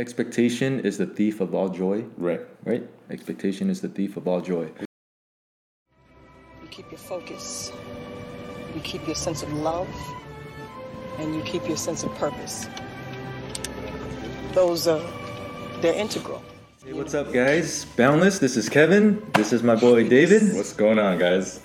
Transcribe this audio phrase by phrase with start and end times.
[0.00, 2.04] expectation is the thief of all joy.
[2.16, 2.40] Right.
[2.64, 2.88] Right?
[3.10, 4.70] Expectation is the thief of all joy.
[6.62, 7.70] You keep your focus.
[8.74, 9.88] You keep your sense of love.
[11.18, 12.66] And you keep your sense of purpose.
[14.52, 15.02] Those are,
[15.82, 16.42] they're integral.
[16.82, 17.84] Hey, what's up, guys?
[17.84, 19.22] Boundless, this is Kevin.
[19.34, 20.56] This is my boy David.
[20.56, 21.60] What's going on, guys?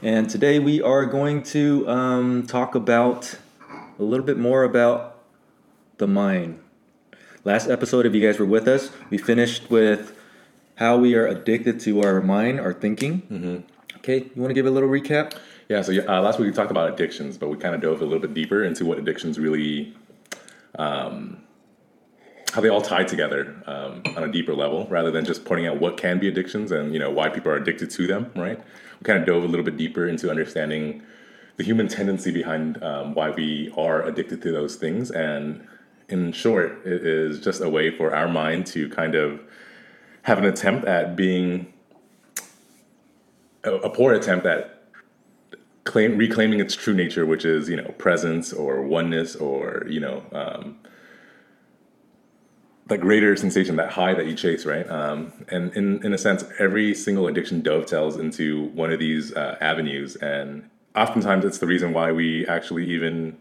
[0.00, 3.38] And today we are going to um, talk about
[3.98, 5.18] a little bit more about
[5.98, 6.63] the mind.
[7.44, 10.18] Last episode, if you guys were with us, we finished with
[10.76, 13.20] how we are addicted to our mind, our thinking.
[13.30, 13.96] Mm-hmm.
[13.98, 15.36] Okay, you want to give a little recap?
[15.68, 18.04] Yeah, so uh, last week we talked about addictions, but we kind of dove a
[18.04, 19.94] little bit deeper into what addictions really,
[20.78, 21.36] um,
[22.54, 25.78] how they all tie together um, on a deeper level, rather than just pointing out
[25.78, 28.32] what can be addictions and you know why people are addicted to them.
[28.34, 28.58] Right?
[28.58, 31.02] We kind of dove a little bit deeper into understanding
[31.58, 35.66] the human tendency behind um, why we are addicted to those things, and
[36.14, 39.40] in short, it is just a way for our mind to kind of
[40.22, 41.72] have an attempt at being
[43.64, 44.84] a, a poor attempt at
[45.82, 50.22] claim reclaiming its true nature, which is you know presence or oneness or you know
[50.32, 50.78] um,
[52.86, 54.88] that greater sensation, that high that you chase, right?
[54.88, 59.58] Um, and in in a sense, every single addiction dovetails into one of these uh,
[59.60, 63.36] avenues, and oftentimes it's the reason why we actually even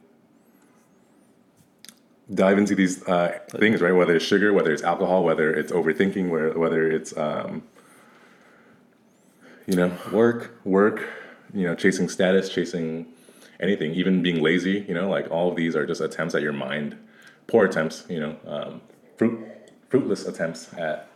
[2.34, 3.92] dive into these uh, things, right?
[3.92, 7.64] Whether it's sugar, whether it's alcohol, whether it's overthinking, whether whether it's um,
[9.68, 10.60] you know Work.
[10.64, 11.08] work,
[11.54, 13.08] you know, chasing status, chasing
[13.60, 16.54] anything, even being lazy, you know, like all of these are just attempts at your
[16.54, 16.98] mind,
[17.48, 18.82] poor attempts, you know, um,
[19.18, 19.40] fruit,
[19.90, 21.08] fruitless attempts at,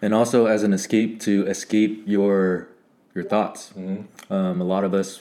[0.00, 2.68] and also as an escape to escape your
[3.14, 3.72] your thoughts.
[4.30, 5.20] Um, a lot of us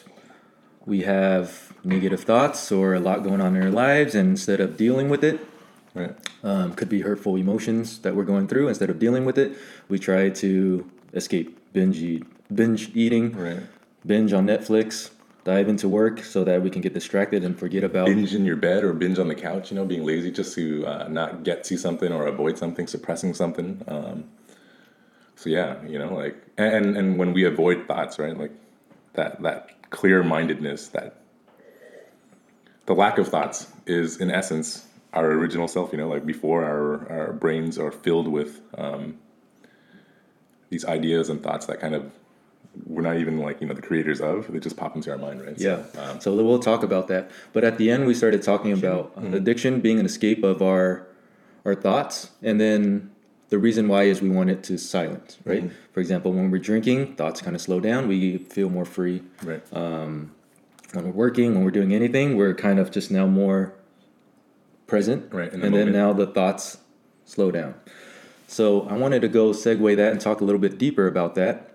[0.88, 4.78] we have negative thoughts or a lot going on in our lives, and instead of
[4.78, 5.40] dealing with it,
[5.94, 6.16] right?
[6.44, 8.70] um, could be hurtful emotions that we're going through.
[8.70, 9.56] Instead of dealing with it,
[9.90, 12.24] we try to escape, binge eat,
[12.56, 13.60] binge eating, Right.
[14.06, 15.12] binge on Netflix,
[15.44, 18.06] dive into work so that we can get distracted and forget about.
[18.08, 20.86] Binge in your bed or binge on the couch, you know, being lazy just to
[20.86, 23.82] uh, not get to something or avoid something, suppressing something.
[23.88, 24.26] Um,
[25.36, 28.52] so yeah, you know, like, and and when we avoid thoughts, right, like
[29.14, 31.22] that that clear mindedness, that
[32.86, 35.92] the lack of thoughts is in essence our original self.
[35.92, 39.18] You know, like before our our brains are filled with um,
[40.70, 42.12] these ideas and thoughts that kind of
[42.86, 44.52] we're not even like you know the creators of.
[44.52, 45.58] They just pop into our mind, right?
[45.58, 45.84] Yeah.
[45.94, 47.32] So, um, so we'll talk about that.
[47.54, 51.08] But at the end, we started talking about uh, addiction being an escape of our
[51.66, 53.12] our thoughts, and then
[53.50, 55.64] the reason why is we want it to silence, right?
[55.64, 55.76] Mm-hmm.
[55.94, 58.08] For example, when we're drinking, thoughts kind of slow down.
[58.08, 59.24] We feel more free.
[59.44, 59.62] right.
[59.74, 60.32] Um,
[60.94, 63.74] when we're working, when we're doing anything, we're kind of just now more
[64.86, 65.34] present.
[65.34, 66.78] Right, the And then now the thoughts
[67.26, 67.76] slow down.
[68.48, 71.74] So I wanted to go segue that and talk a little bit deeper about that.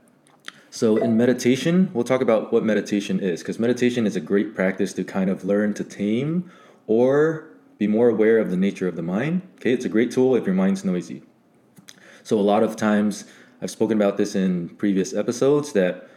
[0.71, 4.95] So in meditation, we'll talk about what meditation is because meditation is a great practice
[4.95, 6.51] to kind of learn to tame
[6.87, 9.43] or be more aware of the nature of the mind.
[9.57, 11.23] Okay, it's a great tool if your mind's noisy.
[12.25, 13.25] So a lot of times
[13.61, 16.09] I've spoken about this in previous episodes that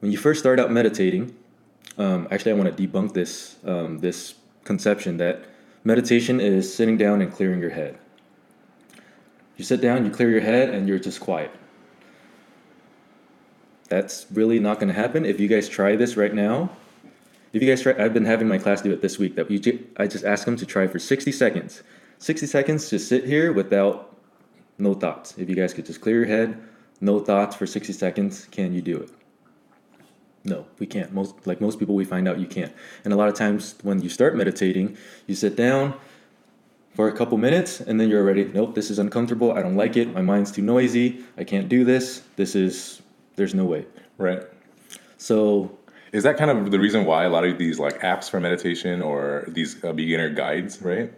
[0.00, 1.34] when you first start out meditating,
[1.96, 4.34] um, actually I want to debunk this um, this
[4.64, 5.44] conception that
[5.84, 7.98] meditation is sitting down and clearing your head.
[9.56, 11.50] You sit down, you clear your head, and you're just quiet.
[13.88, 15.24] That's really not going to happen.
[15.24, 16.70] If you guys try this right now,
[17.52, 19.34] if you guys try, I've been having my class do it this week.
[19.34, 21.82] That ju- I just ask them to try for 60 seconds.
[22.18, 24.07] 60 seconds, to sit here without
[24.78, 25.36] no thoughts.
[25.36, 26.58] If you guys could just clear your head,
[27.00, 29.10] no thoughts for 60 seconds, can you do it?
[30.44, 31.12] No, we can't.
[31.12, 32.72] Most like most people we find out you can't.
[33.04, 34.96] And a lot of times when you start meditating,
[35.26, 35.94] you sit down
[36.94, 39.52] for a couple minutes and then you're already, nope, this is uncomfortable.
[39.52, 40.12] I don't like it.
[40.14, 41.24] My mind's too noisy.
[41.36, 42.22] I can't do this.
[42.36, 43.02] This is
[43.36, 43.86] there's no way.
[44.16, 44.42] Right.
[45.16, 45.76] So
[46.12, 49.02] Is that kind of the reason why a lot of these like apps for meditation
[49.02, 51.12] or these uh, beginner guides, right?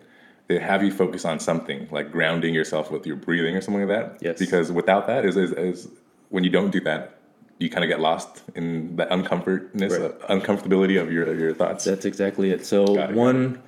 [0.51, 3.97] They have you focus on something like grounding yourself with your breathing or something like
[3.97, 4.19] that.
[4.21, 4.37] Yes.
[4.37, 5.89] Because without that, is is, is
[6.31, 7.21] when you don't do that,
[7.61, 10.11] you kind of get lost in the uncomfortness, Right.
[10.11, 11.85] uh, uncomfortability of your of your thoughts.
[11.85, 12.67] That's exactly it.
[12.67, 13.63] So it, one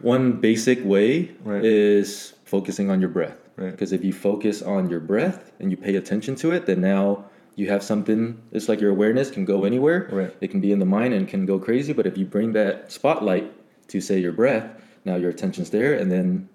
[0.00, 1.62] one basic way Right.
[1.62, 3.36] is focusing on your breath.
[3.56, 3.70] Right.
[3.70, 7.26] Because if you focus on your breath and you pay attention to it, then now
[7.54, 8.40] you have something.
[8.50, 10.08] It's like your awareness can go anywhere.
[10.10, 10.34] Right.
[10.40, 11.92] It can be in the mind and can go crazy.
[11.92, 13.52] But if you bring that spotlight
[13.88, 14.64] to say your breath,
[15.04, 16.48] now your attention's there, and then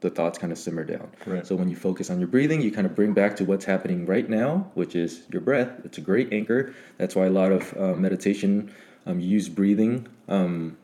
[0.00, 1.10] the thoughts kind of simmer down.
[1.26, 1.46] Right.
[1.46, 4.06] So when you focus on your breathing, you kind of bring back to what's happening
[4.06, 5.70] right now, which is your breath.
[5.84, 6.74] It's a great anchor.
[6.98, 8.72] That's why a lot of uh, meditation
[9.06, 10.76] um, use breathing um,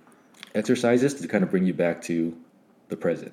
[0.55, 2.37] exercises to kind of bring you back to
[2.89, 3.33] the present.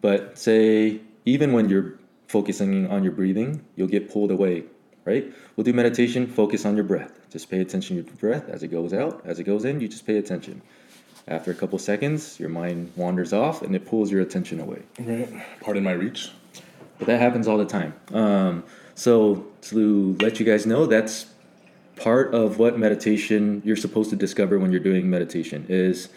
[0.00, 4.64] But say even when you're focusing on your breathing, you'll get pulled away,
[5.04, 5.32] right?
[5.56, 7.12] We'll do meditation, focus on your breath.
[7.30, 9.88] Just pay attention to your breath as it goes out, as it goes in, you
[9.88, 10.62] just pay attention.
[11.30, 14.82] After a couple seconds, your mind wanders off and it pulls your attention away.
[14.98, 15.32] Right.
[15.60, 16.30] Pardon my reach.
[16.98, 17.94] But that happens all the time.
[18.12, 18.64] Um,
[18.96, 21.26] so to let you guys know, that's
[21.96, 26.08] part of what meditation you're supposed to discover when you're doing meditation is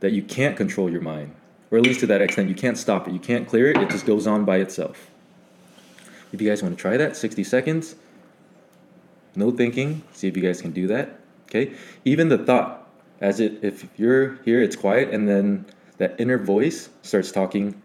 [0.00, 1.34] that you can't control your mind,
[1.70, 3.12] or at least to that extent, you can't stop it.
[3.12, 3.76] You can't clear it.
[3.76, 5.10] It just goes on by itself.
[6.32, 7.96] If you guys want to try that, 60 seconds,
[9.34, 10.02] no thinking.
[10.12, 11.18] See if you guys can do that.
[11.46, 11.74] Okay.
[12.04, 12.77] Even the thought,
[13.20, 15.66] as it if you're here, it's quiet, and then
[15.98, 17.80] that inner voice starts talking.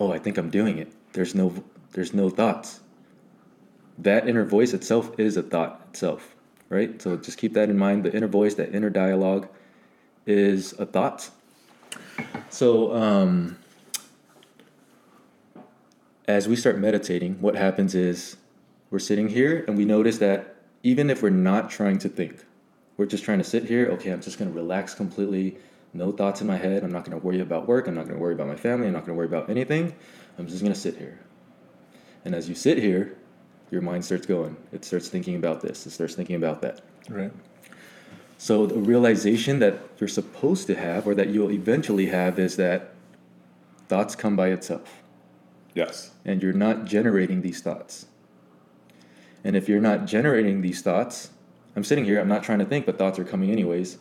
[0.00, 0.92] Oh, I think I'm doing it.
[1.12, 2.80] There's no there's no thoughts.
[3.98, 6.34] That inner voice itself is a thought itself,
[6.68, 7.00] right?
[7.00, 8.04] So just keep that in mind.
[8.04, 9.48] The inner voice, that inner dialogue,
[10.26, 11.30] is a thought.
[12.50, 13.58] So um,
[16.26, 18.36] as we start meditating, what happens is
[18.90, 22.44] we're sitting here and we notice that even if we're not trying to think,
[22.96, 23.88] we're just trying to sit here.
[23.92, 25.58] Okay, I'm just going to relax completely.
[25.92, 26.82] No thoughts in my head.
[26.82, 27.86] I'm not going to worry about work.
[27.86, 28.86] I'm not going to worry about my family.
[28.86, 29.94] I'm not going to worry about anything.
[30.38, 31.20] I'm just going to sit here.
[32.24, 33.16] And as you sit here,
[33.70, 34.56] your mind starts going.
[34.72, 35.86] It starts thinking about this.
[35.86, 36.80] It starts thinking about that.
[37.08, 37.32] Right.
[38.38, 42.90] So the realization that you're supposed to have, or that you'll eventually have, is that
[43.88, 45.02] thoughts come by itself,
[45.74, 46.10] Yes.
[46.24, 48.06] and you're not generating these thoughts.
[49.44, 51.30] And if you're not generating these thoughts,
[51.76, 53.98] I'm sitting here, I'm not trying to think, but thoughts are coming anyways.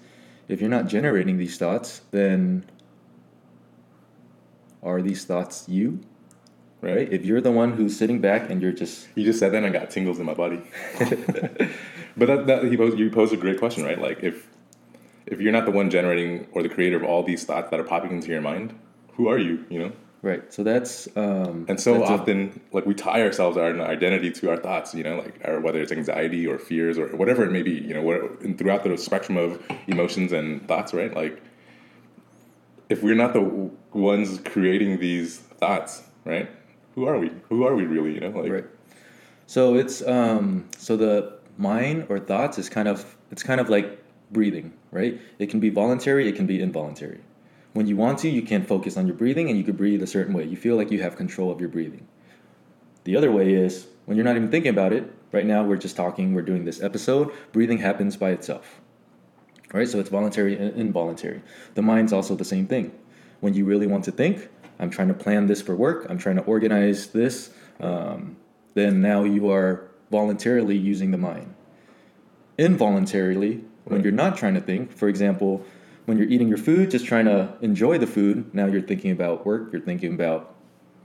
[0.47, 2.65] If you're not generating these thoughts, then
[4.83, 6.01] are these thoughts you?
[6.81, 7.11] Right?
[7.11, 9.65] If you're the one who's sitting back and you're just You just said that and
[9.65, 10.61] I got tingles in my body.
[12.17, 13.99] but that, that he posed, you posed a great question, right?
[13.99, 14.47] Like if
[15.25, 17.85] if you're not the one generating or the creator of all these thoughts that are
[17.85, 18.77] popping into your mind,
[19.13, 19.65] who are you?
[19.69, 19.91] You know.
[20.23, 24.31] Right, so that's um, And so that's a- often, like we tie ourselves our identity
[24.31, 27.51] to our thoughts, you know, like or whether it's anxiety or fears or whatever it
[27.51, 31.13] may be, you know, what, throughout the spectrum of emotions and thoughts, right?
[31.15, 31.41] Like,
[32.89, 36.49] if we're not the ones creating these thoughts, right?
[36.95, 37.31] Who are we?
[37.49, 38.13] Who are we really?
[38.15, 38.65] You know, like Right.
[39.47, 43.99] So it's um so the mind or thoughts is kind of it's kind of like
[44.31, 45.19] breathing, right?
[45.39, 47.19] It can be voluntary, it can be involuntary.
[47.73, 50.07] When you want to, you can focus on your breathing and you could breathe a
[50.07, 50.43] certain way.
[50.43, 52.07] You feel like you have control of your breathing.
[53.03, 55.11] The other way is when you're not even thinking about it.
[55.31, 58.79] Right now we're just talking, we're doing this episode, breathing happens by itself.
[59.73, 59.89] All right?
[59.89, 61.41] So it's voluntary and involuntary.
[61.73, 62.93] The mind's also the same thing.
[63.39, 64.47] When you really want to think,
[64.79, 68.37] I'm trying to plan this for work, I'm trying to organize this, um,
[68.75, 71.53] then now you are voluntarily using the mind.
[72.57, 74.03] Involuntarily, when Right.
[74.05, 75.65] you're not trying to think, for example,
[76.05, 79.45] when you're eating your food, just trying to enjoy the food, now you're thinking about
[79.45, 80.53] work, you're thinking about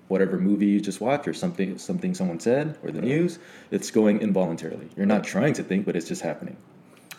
[0.08, 3.38] whatever movie you just watched or something something someone said or the news,
[3.70, 4.88] it's going involuntarily.
[4.96, 6.56] You're not trying to think, but it's just happening.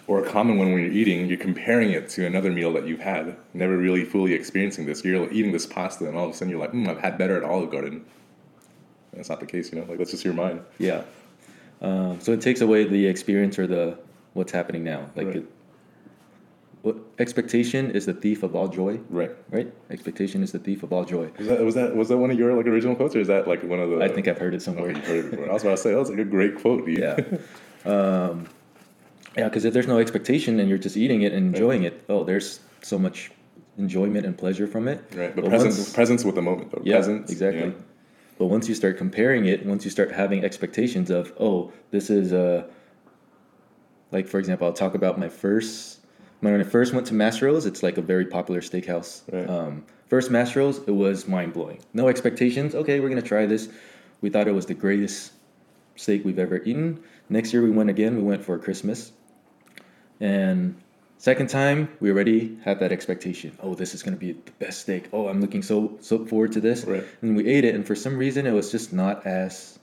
[0.07, 2.99] or a common one when you're eating, you're comparing it to another meal that you've
[2.99, 5.03] had, never really fully experiencing this.
[5.05, 7.37] You're eating this pasta, and all of a sudden you're like, mm, I've had better
[7.37, 8.03] at Olive Garden.
[9.13, 9.85] That's not the case, you know.
[9.87, 10.61] Like that's just your mind.
[10.79, 11.03] Yeah.
[11.81, 13.99] Um, so it takes away the experience or the
[14.33, 15.11] what's happening now.
[15.15, 15.35] Like, Right.
[15.37, 15.45] it,
[16.81, 19.31] what expectation is the thief of all joy, Right.
[19.51, 19.71] right?
[19.89, 21.29] Expectation is the thief of all joy.
[21.37, 23.47] Was that was that was that one of your like original quotes, or is that
[23.47, 23.97] like one of the?
[24.01, 24.91] I think I've heard it somewhere.
[24.91, 25.49] Okay, heard it before.
[25.49, 26.85] I was about to say that was like a great quote.
[26.85, 26.99] dude.
[26.99, 27.19] Yeah.
[27.85, 28.47] Um,
[29.37, 32.23] yeah, because if there's no expectation and you're just eating it and enjoying it, oh,
[32.23, 33.31] there's so much
[33.77, 35.03] enjoyment and pleasure from it.
[35.15, 35.33] right.
[35.35, 36.81] But But presence, once- presence with the moment, though.
[36.83, 37.67] Yeah, presence, exactly.
[37.67, 37.73] know?
[38.37, 42.31] But once you start comparing it, once you start having expectations of, oh, this is
[42.33, 42.65] a,
[44.11, 45.98] like for example, I'll talk about my first,
[46.41, 49.21] when I first went to Mastro's, it's like a very popular steakhouse.
[49.31, 49.49] Right.
[49.49, 51.79] Um, first Mastro's, it was mind blowing.
[51.93, 52.75] No expectations.
[52.75, 53.69] Okay, we're gonna try this.
[54.21, 55.33] We thought it was the greatest
[55.95, 57.01] steak we've ever eaten.
[57.29, 58.15] Next year we went again.
[58.15, 59.11] We went for Christmas,
[60.19, 60.75] and
[61.17, 63.57] second time we already had that expectation.
[63.61, 65.09] Oh, this is gonna be the best steak.
[65.11, 66.85] Oh, I'm looking so so forward to this.
[66.85, 67.03] Right.
[67.21, 69.78] And we ate it, and for some reason it was just not as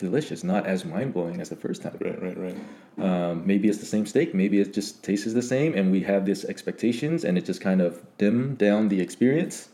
[0.00, 1.96] delicious, not as mind blowing as the first time.
[2.00, 2.56] Right, right, right.
[2.98, 4.34] Um, maybe it's the same steak.
[4.34, 7.80] Maybe it just tastes the same, and we have these expectations, and it just kind
[7.80, 9.68] of dim down the experience.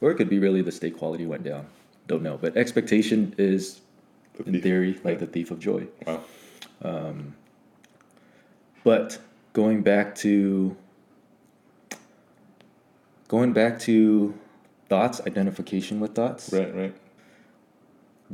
[0.00, 1.66] Or it could be really the steak quality went down.
[2.06, 3.80] Don't know, but expectation is,
[4.38, 5.26] The in theory, like Yeah.
[5.26, 5.86] the thief of joy.
[6.06, 6.20] Wow.
[8.84, 9.18] But
[9.52, 10.76] going back to
[13.28, 14.34] going back to
[14.88, 16.94] thoughts, identification with thoughts, Right, right.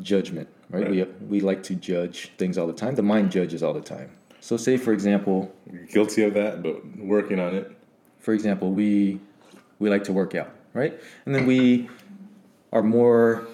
[0.01, 0.83] judgment, right?
[0.85, 0.91] Right.
[0.91, 2.95] We we like to judge things all the time.
[2.95, 4.11] The mind judges all the time.
[4.41, 7.73] So say for example, You're guilty of that, but working on it.
[8.19, 9.21] for example, we
[9.79, 10.99] we like to work out, right?
[11.27, 11.89] And then we
[12.73, 13.47] are more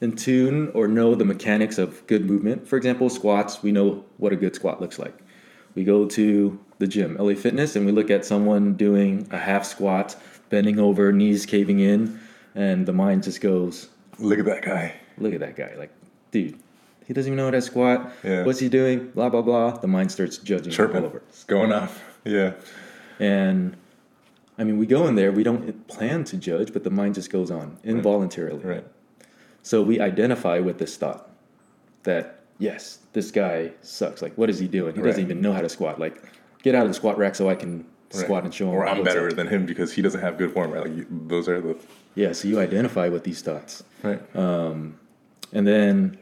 [0.00, 2.66] in tune or know the mechanics of good movement.
[2.68, 5.16] For example, squats, we know what a good squat looks like.
[5.74, 9.64] We go to the gym, LA Fitness, and we look at someone doing a half
[9.64, 10.14] squat,
[10.50, 12.18] bending over, knees caving in,
[12.54, 14.94] and the mind just goes, Look at that guy.
[15.18, 15.74] look at that guy.
[15.76, 15.90] Like,
[16.30, 16.58] dude,
[17.06, 18.12] he doesn't even know how to squat.
[18.22, 18.44] Yeah.
[18.44, 19.08] What's he doing?
[19.10, 19.72] Blah, blah, blah.
[19.78, 21.22] The mind starts judging all over.
[21.28, 22.02] It's going off.
[22.24, 22.52] Yeah.
[23.18, 23.76] And
[24.58, 27.30] I mean, we go in there, we don't plan to judge, but the mind just
[27.30, 28.64] goes on involuntarily.
[28.64, 28.84] Right.
[29.62, 31.28] So we identify with this thought
[32.04, 34.22] that, yes, this guy sucks.
[34.22, 34.94] Like, what is he doing?
[34.94, 35.98] He doesn't even know how to squat.
[36.00, 36.22] Like,
[36.62, 38.24] get out of the squat rack so I can Right.
[38.24, 38.74] squat and show him.
[38.74, 39.36] Or I'm better up.
[39.36, 40.88] than him because he doesn't have good form, right?
[40.88, 41.76] Like those are the
[42.14, 43.84] Yeah, so you identify with these thoughts.
[44.02, 44.18] right.
[44.34, 44.98] Um,
[45.52, 46.18] And then,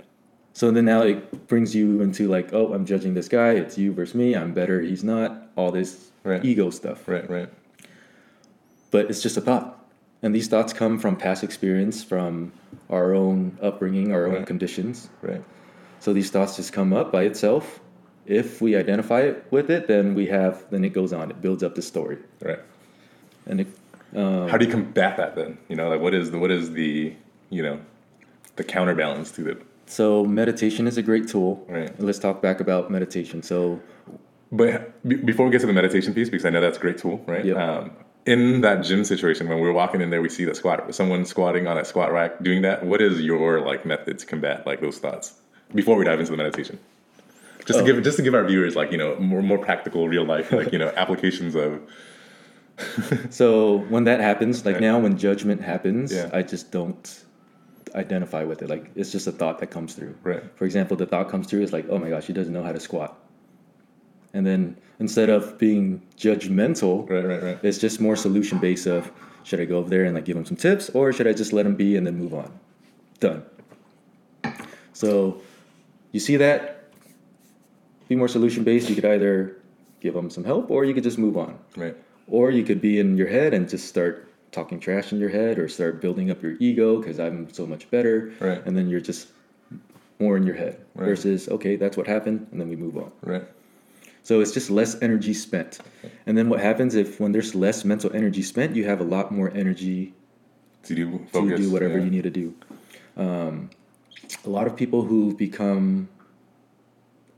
[0.52, 3.50] so then now it brings you into like, oh, I'm judging this guy.
[3.52, 4.34] It's you versus me.
[4.34, 4.80] I'm better.
[4.80, 5.48] He's not.
[5.56, 6.44] All this Right.
[6.44, 7.06] ego stuff.
[7.08, 7.28] right.
[7.30, 7.48] Right.
[8.90, 9.84] But it's just a thought.
[10.22, 12.52] And these thoughts come from past experience, from
[12.90, 14.46] our own upbringing, our own Right.
[14.46, 15.08] conditions.
[15.22, 15.42] Right.
[16.00, 17.80] So these thoughts just come up by itself.
[18.26, 21.30] If we identify it with it, then we have, then it goes on.
[21.30, 22.18] It builds up the story.
[22.42, 22.58] Right.
[23.46, 23.68] And it,
[24.14, 25.58] How do you um, combat that then?
[25.68, 27.12] You know, like what is the what is the
[27.50, 27.78] you know
[28.56, 29.62] the counterbalance to it?
[29.88, 31.64] so meditation is a great tool.
[31.68, 31.92] Right.
[32.00, 33.40] Let's talk back about meditation.
[33.42, 33.80] So
[34.50, 36.98] But be- before we get to the meditation piece, because I know that's a great
[36.98, 37.44] tool, right?
[37.44, 37.56] Yep.
[37.56, 37.90] Um,
[38.24, 41.68] in that gym situation, when we're walking in there, we see the squat, someone squatting
[41.68, 42.84] on a squat rack doing that.
[42.84, 45.34] What is your like method to combat like those thoughts
[45.72, 46.80] before we dive into the meditation?
[47.64, 47.86] Just Oh.
[47.86, 50.50] to give just to give our viewers like you know more more practical, real life
[50.50, 51.80] like you know applications of
[53.30, 54.82] So when that happens, like Right.
[54.82, 56.30] now when judgment happens, Yeah.
[56.32, 57.24] I just don't
[57.96, 58.68] identify with it.
[58.68, 60.16] Like it's just a thought that comes through.
[60.22, 60.42] Right.
[60.56, 62.72] For example, the thought comes through is like, oh my gosh, he doesn't know how
[62.72, 63.18] to squat.
[64.34, 67.58] And then instead of being judgmental, right, right, right.
[67.62, 69.10] it's just more solution based of
[69.44, 71.52] should I go over there and like give him some tips or should I just
[71.52, 72.52] let him be and then move on?
[73.18, 73.44] Done.
[74.92, 75.40] So
[76.12, 76.90] you see that?
[78.08, 78.88] Be more solution based.
[78.88, 79.56] You could either
[80.00, 81.58] give him some help or you could just move on.
[81.76, 81.96] Right.
[82.28, 85.58] Or you could be in your head and just start talking trash in your head
[85.58, 88.32] or start building up your ego because I'm so much better.
[88.40, 88.60] Right.
[88.66, 89.28] And then you're just
[90.18, 91.06] more in your head Right.
[91.10, 92.46] versus, okay, that's what happened.
[92.50, 93.12] And then we move on.
[93.22, 93.44] Right.
[94.22, 95.78] So it's just less energy spent.
[96.26, 99.30] And then what happens if when there's less mental energy spent, you have a lot
[99.30, 100.14] more energy
[100.84, 102.04] To do to do whatever yeah.
[102.06, 102.54] you need to do.
[103.16, 103.70] Um,
[104.44, 106.08] a lot of people who've become,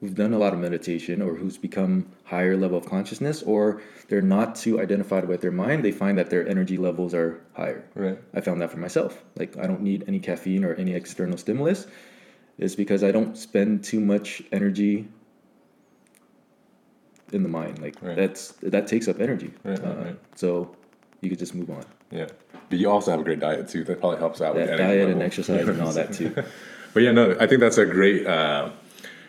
[0.00, 4.23] who've done a lot of meditation or who's become higher level of consciousness, or they're
[4.23, 7.85] not too identified with their mind, they find that their energy levels are higher.
[7.95, 8.19] Right.
[8.35, 9.23] I found that for myself.
[9.37, 11.87] Like I don't need any caffeine or any external stimulus.
[12.59, 15.09] It's because I don't spend too much energy
[17.33, 17.81] in the mind.
[17.81, 18.17] Like Right.
[18.17, 19.52] that's that takes up energy.
[19.64, 20.19] Right, right, Uh, right.
[20.37, 20.75] So
[21.21, 21.85] you could just move on.
[22.11, 22.26] Yeah.
[22.71, 23.85] But you also have a great diet too.
[23.85, 26.35] That probably helps out with That energy diet and exercise and all that too.
[26.95, 28.71] But yeah, no, I think that's a great, uh,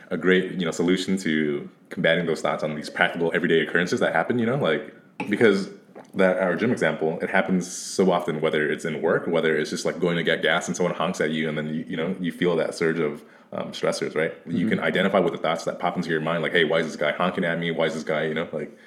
[0.10, 4.13] a great you know solution to combating those thoughts on these practical everyday occurrences that
[4.13, 4.39] happen.
[4.39, 4.94] You know, like
[5.30, 5.70] because
[6.16, 8.42] that our gym example, it happens so often.
[8.42, 11.22] Whether it's in work, whether it's just like going to get gas and someone honks
[11.22, 14.34] at you, and then you you know you feel that surge of um, stressors, right?
[14.46, 16.88] You can identify with the thoughts that pop into your mind, like, hey, why is
[16.88, 17.72] this guy honking at me?
[17.72, 18.78] Why is this guy, you know, like,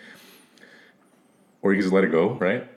[1.62, 2.69] or you can just let it go, right?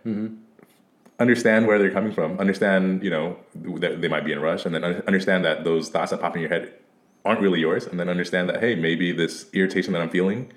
[1.19, 2.39] understand where they're coming from.
[2.39, 3.37] Understand, you know,
[3.79, 6.35] that they might be in a rush, and then understand that those thoughts that pop
[6.35, 6.73] in your head
[7.25, 10.51] aren't really yours, and then understand that hey, maybe this irritation that I'm feeling,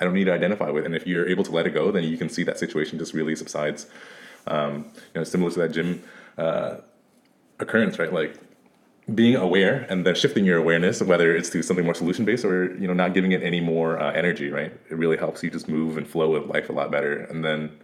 [0.00, 0.84] I don't need to identify with.
[0.84, 3.14] And if you're able to let it go, then you can see that situation just
[3.14, 3.86] really subsides.
[4.46, 6.02] Um, you know, similar to that gym
[6.36, 6.76] uh,
[7.60, 8.12] occurrence, right?
[8.12, 8.36] Like
[9.14, 12.74] being aware and then shifting your awareness, whether it's to something more solution based or
[12.76, 14.72] you know not giving it any more uh, energy, right?
[14.90, 17.78] It really helps you just move and flow with life a lot better, and then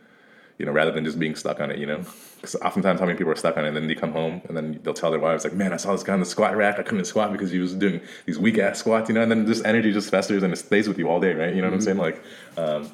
[0.58, 2.04] you know, rather than just being stuck on it, you know.
[2.36, 4.56] Because oftentimes, how many people are stuck on it, and then they come home, and
[4.56, 6.78] then they'll tell their wives, like, "Man, I saw this guy on the squat rack.
[6.78, 9.46] I couldn't squat because he was doing these weak ass squats, you know." And then
[9.46, 11.54] this energy just festers and it stays with you all day, right?
[11.54, 11.98] You know what I'm saying?
[11.98, 12.22] Like,
[12.56, 12.90] um,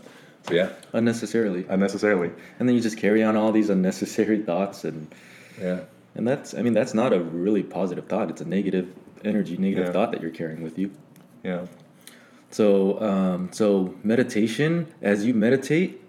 [0.47, 1.67] so yeah, Unnecessarily.
[1.69, 2.31] unnecessarily.
[2.59, 5.12] And then you just carry on all these unnecessary thoughts and
[5.61, 5.81] Yeah,
[6.14, 8.31] and that's I mean that's not a really positive thought.
[8.31, 8.88] It's a negative
[9.25, 9.93] energy, negative Yeah.
[9.93, 10.90] thought that you're carrying with you.
[11.45, 11.67] yeah,
[12.50, 16.00] So, um, so meditation, as you meditate,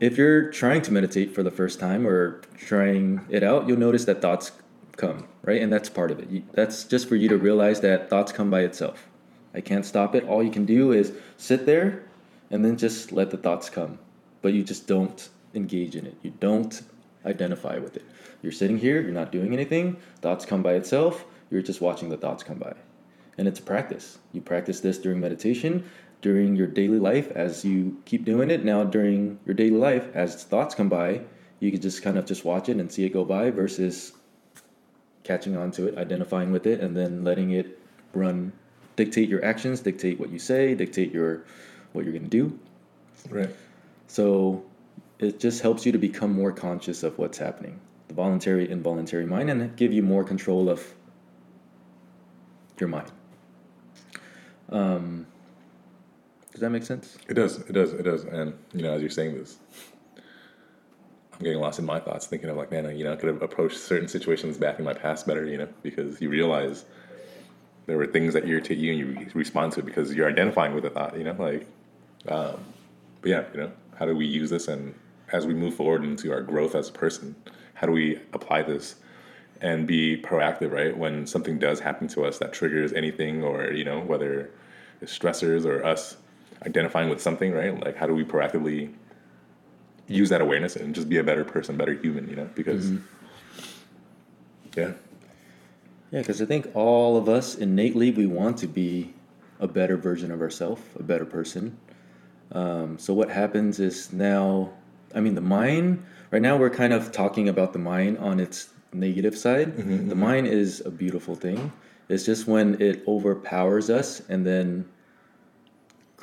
[0.00, 4.04] if you're trying to meditate for the first time or trying it out, you'll notice
[4.04, 4.52] that thoughts
[4.96, 5.60] come, right?
[5.60, 6.52] And that's part of it.
[6.54, 9.08] That's just for you to realize that thoughts come by itself.
[9.54, 10.24] I can't stop it.
[10.24, 12.04] All you can do is sit there
[12.50, 13.98] and then just let the thoughts come.
[14.42, 16.16] But you just don't engage in it.
[16.22, 16.80] You don't
[17.26, 18.04] identify with it.
[18.42, 22.16] You're sitting here, you're not doing anything, thoughts come by itself, you're just watching the
[22.16, 22.74] thoughts come by
[23.38, 24.18] and it's a practice.
[24.32, 25.88] You practice this during meditation,
[26.20, 28.64] during your daily life as you keep doing it.
[28.64, 31.22] Now, during your daily life, as thoughts come by,
[31.60, 34.12] you can just kind of just watch it and see it go by versus
[35.24, 37.78] catching on to it, identifying with it, and then letting it
[38.14, 38.52] run,
[38.96, 41.44] dictate your actions, dictate what you say, dictate your
[41.92, 42.58] what you're gonna do.
[43.28, 43.50] Right.
[44.06, 44.64] So
[45.18, 49.50] it just helps you to become more conscious of what's happening, the voluntary, involuntary mind,
[49.50, 50.94] and give you more control of
[52.78, 53.10] your mind.
[54.70, 55.26] Um,
[56.58, 57.16] does that make sense?
[57.28, 57.58] It does.
[57.58, 57.92] It does.
[57.92, 58.24] It does.
[58.24, 59.58] And you know, as you're saying this,
[60.16, 63.42] I'm getting lost in my thoughts, thinking of like, man, you know, I could have
[63.42, 66.84] approached certain situations back in my past better, you know, because you realize
[67.86, 70.82] there were things that irritate you and you respond to it because you're identifying with
[70.82, 71.64] the thought, you know, like,
[72.26, 72.58] um,
[73.20, 74.92] but yeah, you know, how do we use this and
[75.32, 77.36] as we move forward into our growth as a person,
[77.74, 78.96] how do we apply this
[79.60, 80.96] and be proactive, right?
[80.98, 84.50] When something does happen to us that triggers anything or, you know, whether
[85.00, 86.16] it's stressors or us
[86.66, 87.78] identifying with something, right?
[87.84, 88.92] Like, how do we proactively
[90.06, 92.48] use that awareness and just be a better person, better human, you know?
[92.54, 93.04] Because, mm-hmm.
[94.76, 94.92] yeah,
[96.10, 99.14] Yeah, because I think all of us innately we want to be
[99.60, 101.76] a better version of ourselves, a better person.
[102.52, 104.70] Um, so what happens is now,
[105.14, 106.02] I mean, the mind.
[106.30, 109.68] Right now, we're kind of talking about the mind on its negative side.
[109.76, 110.20] Mm-hmm, the mm-hmm.
[110.20, 111.72] mind is a beautiful thing.
[112.08, 114.88] It's just when it overpowers us and then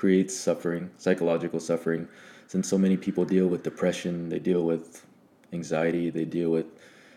[0.05, 2.07] creates suffering, psychological suffering.
[2.45, 5.03] Since so many people deal with depression, they deal with
[5.51, 6.67] anxiety, they deal with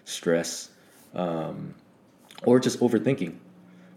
[0.07, 0.71] stress,
[1.15, 1.75] um,
[2.45, 3.35] or just overthinking.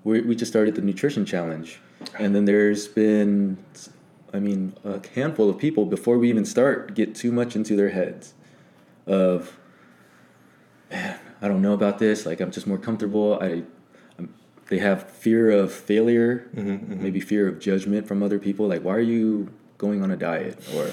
[0.03, 1.79] We, we just started the nutrition challenge,
[2.19, 3.57] and then there's been,
[4.33, 7.91] I mean, a handful of people before we even start get too much into their
[7.91, 8.33] heads
[9.07, 9.57] of,
[10.89, 12.25] man, I don't know about this.
[12.25, 13.39] Like I'm just more comfortable.
[13.41, 13.63] I,
[14.71, 17.03] they have fear of failure, mm-hmm, mm-hmm.
[17.03, 18.69] maybe fear of judgment from other people.
[18.69, 20.57] Like, why are you going on a diet?
[20.73, 20.91] Or,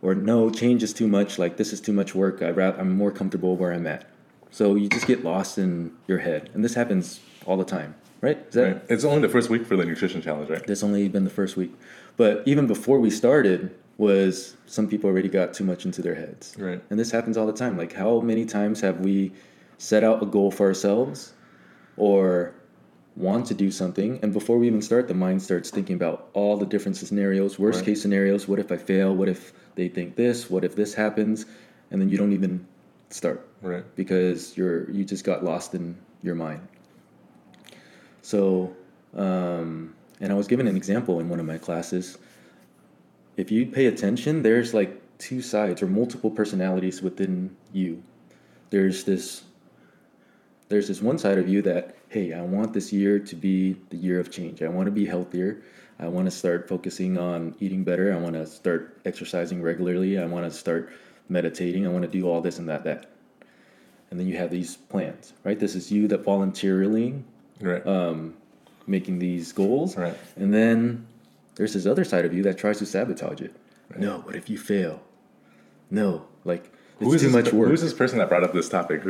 [0.00, 1.38] or no, change is too much.
[1.38, 2.40] Like this is too much work.
[2.40, 4.06] I ra- I'm more comfortable where I'm at.
[4.50, 8.38] So you just get lost in your head, and this happens all the time, right?
[8.48, 8.82] Is that right.
[8.88, 10.66] It's only the first week for the nutrition challenge, right?
[10.66, 11.74] that's only been the first week.
[12.16, 16.54] But even before we started, was some people already got too much into their heads.
[16.58, 16.82] Right.
[16.88, 17.76] And this happens all the time.
[17.76, 19.32] Like how many times have we
[19.76, 21.34] set out a goal for ourselves
[21.98, 22.54] or
[23.16, 26.56] want to do something and before we even start the mind starts thinking about all
[26.56, 27.86] the different scenarios, worst Right.
[27.86, 29.14] case scenarios, what if I fail?
[29.14, 30.48] What if they think this?
[30.48, 31.46] What if this happens?
[31.90, 32.66] And then you don't even
[33.10, 33.84] start Right.
[33.96, 36.60] because you're you just got lost in your mind.
[38.22, 38.74] So,
[39.16, 42.18] um, and I was given an example in one of my classes.
[43.36, 48.02] If you pay attention, there's like two sides or multiple personalities within you.
[48.70, 49.44] There's this
[50.68, 53.96] there's this one side of you that hey, I want this year to be the
[53.96, 54.62] year of change.
[54.62, 55.62] I want to be healthier.
[55.98, 58.14] I want to start focusing on eating better.
[58.14, 60.18] I want to start exercising regularly.
[60.18, 60.90] I want to start
[61.28, 61.86] meditating.
[61.86, 63.10] I want to do all this and that that.
[64.10, 65.58] And then you have these plans, right?
[65.58, 67.22] This is you that voluntarily
[67.60, 67.84] Right.
[67.86, 68.34] um,
[68.86, 69.96] making these goals.
[69.96, 70.16] Right.
[70.36, 71.06] And then
[71.56, 73.54] there's this other side of you that tries to sabotage it.
[73.96, 75.02] No, what if you fail?
[75.90, 77.68] No, like it's Who is too this, much work.
[77.68, 79.02] Who is this person that brought up this topic?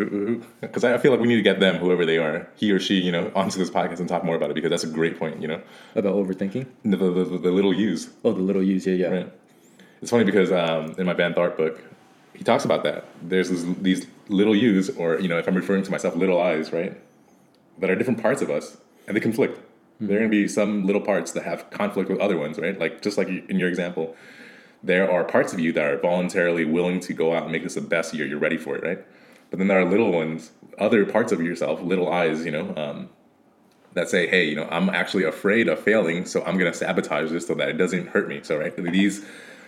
[0.60, 2.96] Because I feel like we need to get them, whoever they are, he or she,
[2.96, 5.40] you know, onto this podcast and talk more about it because that's a great point.
[5.40, 5.62] You know,
[5.94, 6.66] About overthinking?
[6.84, 8.10] the the, the, the little U's.
[8.24, 9.08] Oh, the little U's, yeah, yeah.
[9.08, 9.32] Right.
[10.02, 11.82] It's funny because um, in my Van Tharp book,
[12.34, 13.06] he talks about that.
[13.22, 16.72] There's this, these little U's, or you know, if I'm referring to myself, little I's,
[16.72, 16.96] right?
[17.78, 19.60] That are different parts of us, and they conflict.
[20.00, 22.78] There are going to be some little parts that have conflict with other ones, right?
[22.78, 24.14] Like just like in your example,
[24.82, 27.74] there are parts of you that are voluntarily willing to go out and make this
[27.74, 28.26] the best year.
[28.26, 29.04] You're ready for it, right?
[29.50, 33.08] But then there are little ones, other parts of yourself, little I's, you know, um,
[33.94, 37.30] that say, hey, you know, I'm actually afraid of failing, so I'm going to sabotage
[37.30, 38.40] this so that it doesn't hurt me.
[38.42, 39.24] So, right, these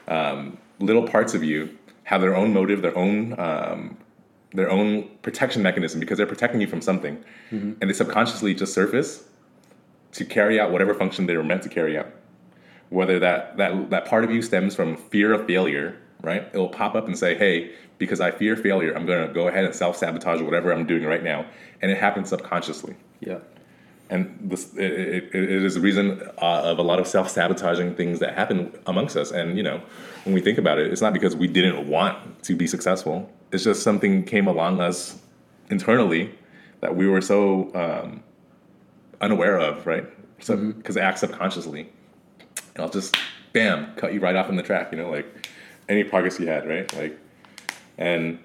[0.09, 3.96] um, little parts of you have their own motive, their own um,
[4.53, 7.23] their own protection mechanism because they're protecting you from something,
[7.81, 9.25] and they subconsciously just surface
[10.12, 12.09] to carry out whatever function they were meant to carry out.
[12.90, 16.48] Whether that that that part of you stems from fear of failure, right?
[16.53, 19.64] It'll pop up and say, "Hey, because I fear failure, I'm going to go ahead
[19.64, 21.46] and self sabotage whatever I'm doing right now,"
[21.83, 22.96] and it happens subconsciously.
[23.20, 23.38] Yeah.
[24.09, 28.18] and this it, it, it is the reason uh, of a lot of self-sabotaging things
[28.18, 29.31] that happen amongst us.
[29.31, 29.81] And you know
[30.24, 33.31] when we think about it it's not because we didn't want to be successful.
[33.53, 35.18] It's just something came along us
[35.70, 36.35] internally
[36.81, 38.22] that we were so um,
[39.20, 40.07] unaware of right?
[40.40, 41.88] So because it acts subconsciously
[42.81, 43.16] and i'll just
[43.53, 45.49] bam cut you right off in the track you know like
[45.88, 47.19] any progress you had right like
[47.99, 48.38] and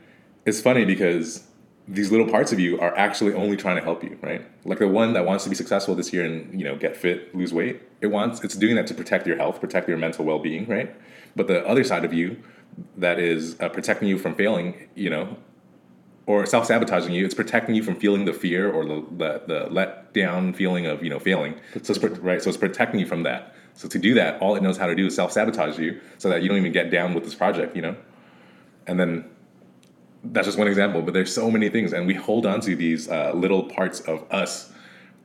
[0.45, 1.48] it's funny because
[1.88, 4.43] these little parts of you are actually only trying to help you, right?
[4.65, 7.36] Like the one that wants to be successful this year and you know get fit,
[7.36, 7.82] lose weight.
[8.02, 10.93] It wants it's doing that to protect your health, protect your mental well being, right?
[11.36, 12.41] But the other side of you
[12.98, 15.38] that is uh, protecting you from failing, you know,
[16.26, 17.24] or self sabotaging you.
[17.24, 21.04] It's protecting you from feeling the fear or the the, the let down feeling of
[21.04, 21.56] you know failing.
[21.84, 22.41] So it's right.
[22.41, 23.56] So it's protecting you from that.
[23.75, 26.29] So to do that, all it knows how to do is self sabotage you, so
[26.29, 27.75] that you don't even get down with this project.
[27.75, 27.95] You know,
[28.88, 29.25] and then
[30.23, 31.01] that's just one example.
[31.01, 34.25] But there's so many things, and we hold on to these uh, little parts of
[34.31, 34.71] us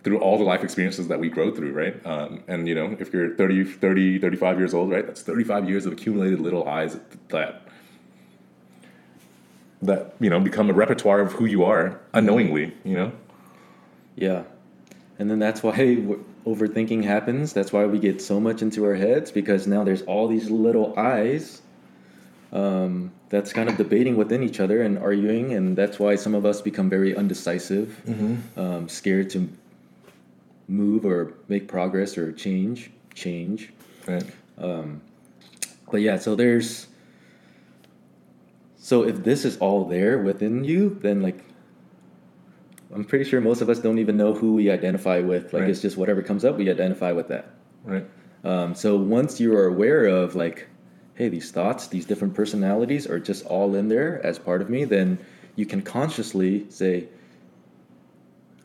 [0.03, 2.07] through all the life experiences that we grow through, right?
[2.07, 5.87] Um, and you know, if you're 30, 30, 35 years old, right, that's 35 years
[5.87, 7.63] of accumulated little I's that
[9.83, 13.13] that you know become a repertoire of who you are unknowingly, you know.
[14.17, 14.45] Yeah.
[15.19, 15.75] And then that's why
[16.47, 17.53] overthinking happens.
[17.53, 20.99] That's why we get so much into our heads because now there's all these little
[20.99, 21.63] I's
[22.53, 25.53] um, that's kind of debating within each other and arguing.
[25.53, 28.01] And that's why some of us become very undecisive,
[28.59, 29.49] um, scared to
[30.69, 32.91] move or make progress or change.
[33.15, 33.73] Change.
[34.07, 34.25] Right.
[35.91, 36.87] But yeah, so there's.
[38.79, 41.45] So if this is all there within you, then like.
[42.95, 45.53] I'm pretty sure most of us don't even know who we identify with.
[45.53, 45.71] Like Right.
[45.71, 47.51] it's just whatever comes up, we identify with that.
[47.85, 48.07] Right.
[48.45, 50.67] Um, so once you are aware of like,
[51.15, 54.85] hey, these thoughts, these different personalities are just all in there as part of me,
[54.85, 55.19] then
[55.57, 57.09] you can consciously say,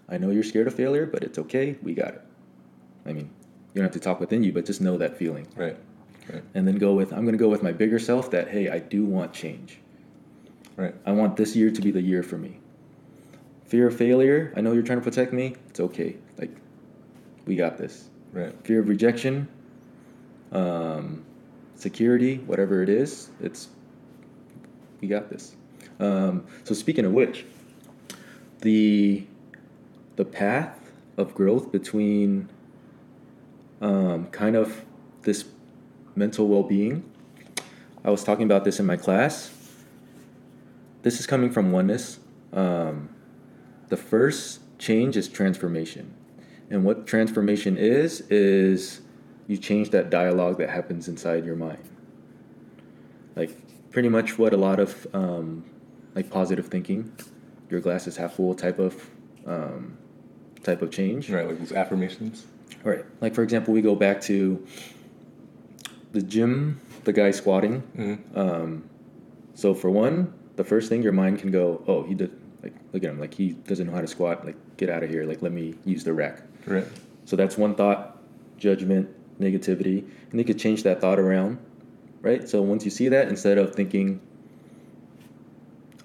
[0.08, 1.78] I know you're scared of failure, but it's okay.
[1.84, 2.22] We got it.
[3.06, 3.30] I mean,
[3.74, 5.48] you don't have to talk within you, but just know that feeling.
[5.56, 5.78] Right.
[6.32, 6.44] Right.
[6.56, 8.80] And then go with, I'm going to go with my bigger self that, hey, I
[8.80, 9.80] do want change.
[10.78, 10.96] Right.
[11.06, 12.60] I want this year to be the year for me.
[13.68, 15.56] Fear of failure, I know you're trying to protect me.
[15.70, 16.18] It's okay.
[16.38, 16.56] Like,
[17.46, 18.10] we got this.
[18.32, 18.54] Right.
[18.64, 19.48] Fear of rejection,
[20.52, 21.26] um,
[21.76, 23.70] security, whatever it is, it's,
[25.02, 25.56] we got this.
[26.00, 27.46] Um, so, speaking of which,
[28.62, 29.26] the,
[30.16, 32.50] the path of growth between
[33.82, 34.84] um, kind of
[35.24, 35.46] this
[36.16, 37.10] mental well being,
[38.04, 39.52] I was talking about this in my class.
[41.02, 42.20] This is coming from oneness.
[42.54, 43.10] Um,
[43.90, 46.14] the first change is transformation.
[46.70, 49.02] And what transformation is, is
[49.48, 51.84] you change that dialogue that happens inside your mind.
[53.36, 53.52] Like,
[53.92, 55.64] pretty much what a lot of um,
[56.16, 57.12] like positive thinking,
[57.70, 59.10] your glass is half full type of
[59.46, 59.98] um,
[60.64, 61.30] type of change.
[61.30, 61.48] Right.
[61.48, 62.46] Like those affirmations.
[62.84, 63.06] Right.
[63.22, 64.66] Like for example, we go back to
[66.12, 67.84] the gym, the guy squatting.
[67.98, 68.40] Mm-hmm.
[68.40, 68.90] Um,
[69.54, 72.38] so for one, the first thing your mind can go, oh, he did.
[72.66, 74.46] Like look at him, like he doesn't know how to squat.
[74.46, 75.24] Like get out of here.
[75.24, 76.42] Like let me use the rack.
[76.66, 76.86] Right.
[77.26, 78.18] So that's one thought,
[78.58, 79.08] judgment,
[79.40, 81.60] negativity, and you could change that thought around,
[82.22, 82.48] right?
[82.50, 84.20] So once you see that, instead of thinking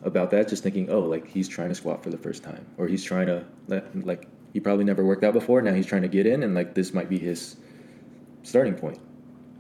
[0.02, 2.86] about that, just thinking, oh, like he's trying to squat for the first time, or
[2.86, 5.62] he's trying to like he probably never worked out before.
[5.62, 7.56] Now he's trying to get in, and like this might be his
[8.42, 8.98] starting point,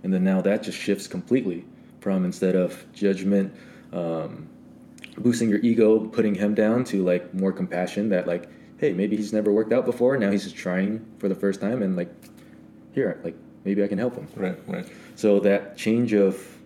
[0.02, 1.64] and then now that just shifts completely
[2.00, 3.54] from instead of judgment.
[3.92, 4.48] Um,
[5.16, 9.32] boosting your ego, putting him down to like more compassion that like, hey, maybe he's
[9.32, 10.16] never worked out before.
[10.16, 12.10] Now he's just trying for the first time and like,
[12.92, 14.26] here, like maybe I can help him.
[14.36, 14.58] Right.
[14.66, 14.88] Right.
[15.16, 16.58] So that change of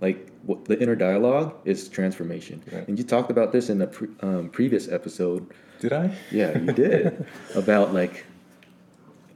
[0.00, 2.62] like what the inner dialogue is transformation.
[2.72, 2.86] Right.
[2.88, 5.52] And you talked about this in a pre- um, previous episode.
[5.80, 6.14] Did I?
[6.30, 8.24] Yeah, you did about like,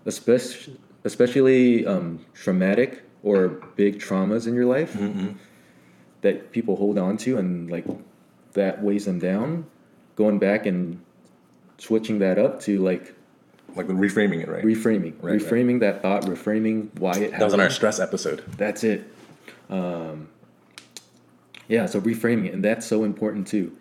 [0.06, 4.96] especially especially um, traumatic or big traumas in your life
[6.24, 7.84] that people hold on to and like
[8.54, 9.66] that weighs them down.
[10.16, 11.00] Going back and
[11.78, 13.14] switching that up to like
[13.76, 14.64] Like the reframing it, right?
[14.64, 15.40] reframing, Right, right.
[15.40, 17.40] reframing that thought, reframing why it happened.
[17.40, 18.42] that was on our stress episode.
[18.56, 19.04] That's it.
[19.70, 20.28] Um,
[21.68, 23.76] yeah, so reframing it, and that's so important too.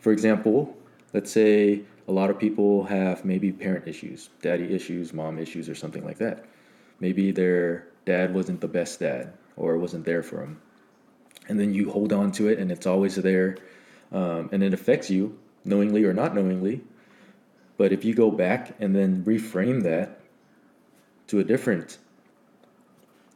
[0.00, 0.76] For example,
[1.14, 5.74] let's say a lot of people have maybe parent issues, daddy issues, mom issues, or
[5.74, 6.44] something like that.
[7.00, 10.60] Maybe their dad wasn't the best dad or wasn't there for them.
[11.48, 13.56] And then you hold on to it, and it's always there,
[14.12, 16.82] um, and it affects you, knowingly or not knowingly.
[17.78, 20.20] But if you go back and then reframe that
[21.28, 21.98] to a different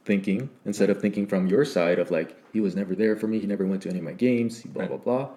[0.05, 3.39] thinking instead of thinking from your side of like he was never there for me
[3.39, 4.89] he never went to any of my games blah Right.
[4.89, 5.29] blah blah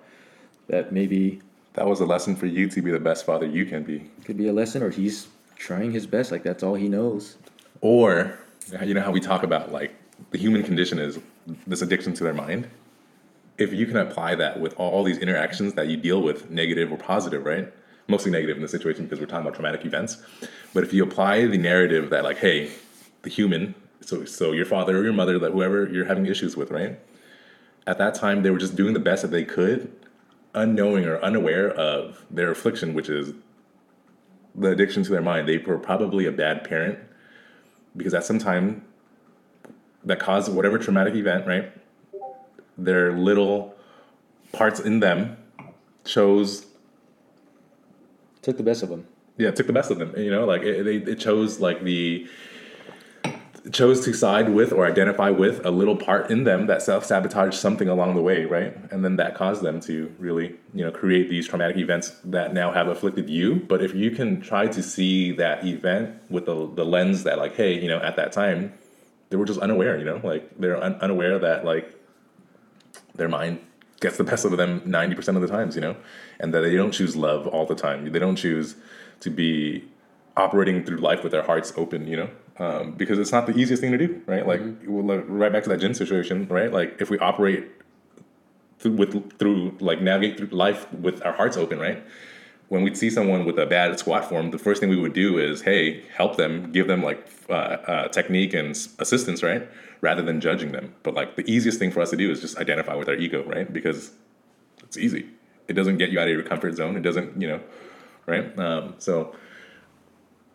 [0.69, 1.41] that maybe
[1.75, 4.11] That was a lesson for you to be the best father you can be.
[4.25, 7.37] could be a lesson or he's trying his best like that's all he knows
[7.81, 8.37] Or,
[8.85, 9.95] you know how we talk about like
[10.33, 11.21] the human condition is
[11.67, 12.69] this addiction to their mind?
[13.59, 16.99] If you can apply that with all these interactions that you deal with, negative or
[16.99, 17.73] positive, right?
[18.09, 20.19] Mostly negative in this situation because we're talking about traumatic events.
[20.75, 22.71] But if you apply the narrative that, like, hey,
[23.23, 26.71] the human, so so your father or your mother, that whoever you're having issues with,
[26.71, 27.01] right?
[27.87, 29.91] At that time, they were just doing the best that they could,
[30.55, 33.33] unknowing or unaware of their affliction, which is
[34.55, 35.49] the addiction to their mind.
[35.49, 36.99] They were probably a bad parent
[37.97, 38.85] because at some time
[40.07, 41.71] that caused whatever traumatic event, right?
[42.79, 43.75] Their little
[44.53, 45.37] parts in them
[46.05, 46.66] chose
[48.42, 49.07] Took the best of them.
[49.38, 50.14] yeah, took the best of them.
[50.16, 52.29] You know, like it, it, it chose like the
[53.73, 57.55] chose to side with or identify with a little part in them that self sabotaged
[57.55, 58.77] something along the way, right?
[58.92, 62.71] And then that caused them to really, you know, create these traumatic events that now
[62.71, 63.57] have afflicted you.
[63.57, 67.57] But if you can try to see that event with the the lens that like,
[67.57, 68.73] hey, you know, at that time
[69.31, 71.95] they were just unaware, you know, like they're un- unaware that like
[73.15, 73.61] their mind
[74.01, 75.97] gets the best of them 90% of the times, you know,
[76.39, 78.11] and that they don't choose love all the time.
[78.12, 78.77] They don't choose
[79.21, 79.85] to be
[80.37, 83.81] operating through life with their hearts open, you know, um, because it's not the easiest
[83.81, 84.47] thing to do, right?
[84.47, 86.71] Like, well, like, right back to that gym situation, right?
[86.71, 87.71] Like, if we operate
[88.79, 92.03] through, with through like navigate through life with our hearts open, right?
[92.68, 95.38] When we'd see someone with a bad squat form, the first thing we would do
[95.38, 99.68] is, hey, help them, give them like uh, uh, technique and assistance, right?
[100.00, 100.94] Rather than judging them.
[101.02, 103.44] But like the easiest thing for us to do is just identify with our ego,
[103.44, 103.72] right?
[103.72, 104.12] Because
[104.83, 105.29] it's easy.
[105.68, 106.96] It doesn't get you out of your comfort zone.
[106.96, 107.61] It doesn't, you know,
[108.26, 108.59] right?
[108.59, 109.35] Um, so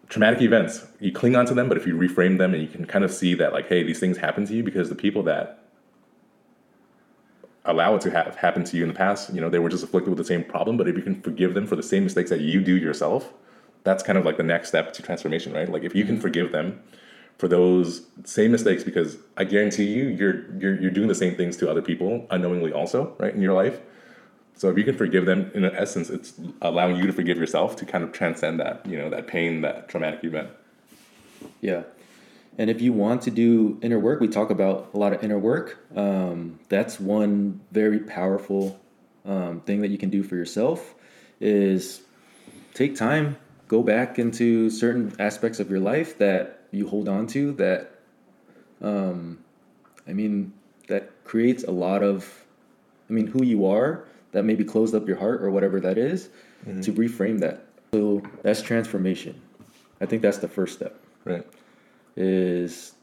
[0.10, 3.06] traumatic events, you cling onto them, but if you reframe them and you can kind
[3.06, 5.61] of see that, like, hey, these things happen to you because the people that
[7.65, 9.84] allow it to have happen to you in the past, you know, they were just
[9.84, 10.78] afflicted with the same problem.
[10.78, 13.34] But if you can forgive them for the same mistakes that you do yourself,
[13.84, 15.69] that's kind of like the next step to transformation, right?
[15.69, 16.21] Like if you can mm-hmm.
[16.21, 16.82] forgive them
[17.38, 21.58] for those same mistakes, because I guarantee you, you're you're you're doing the same things
[21.58, 23.80] to other people unknowingly, also, right, in your life.
[24.56, 27.86] So if you can forgive them, in essence, it's allowing you to forgive yourself to
[27.86, 30.50] kind of transcend that, you know, that pain, that traumatic event.
[31.62, 31.82] Yeah.
[32.58, 35.40] And if you want to do inner work, we talk about a lot of inner
[35.40, 35.80] work.
[35.96, 38.80] Um, that's one very powerful
[39.26, 40.94] um, thing that you can do for yourself
[41.40, 42.02] is
[42.74, 43.38] take time,
[43.68, 48.00] go back into certain aspects of your life that you hold on to that,
[48.82, 49.40] um,
[50.08, 50.54] I mean,
[50.88, 52.46] that creates a lot of,
[53.10, 56.30] I mean, who you are that maybe closed up your heart or whatever that is,
[56.84, 57.66] to reframe that.
[57.94, 59.42] So that's transformation.
[60.00, 61.46] I think that's the first step Right.
[62.15, 62.93] Is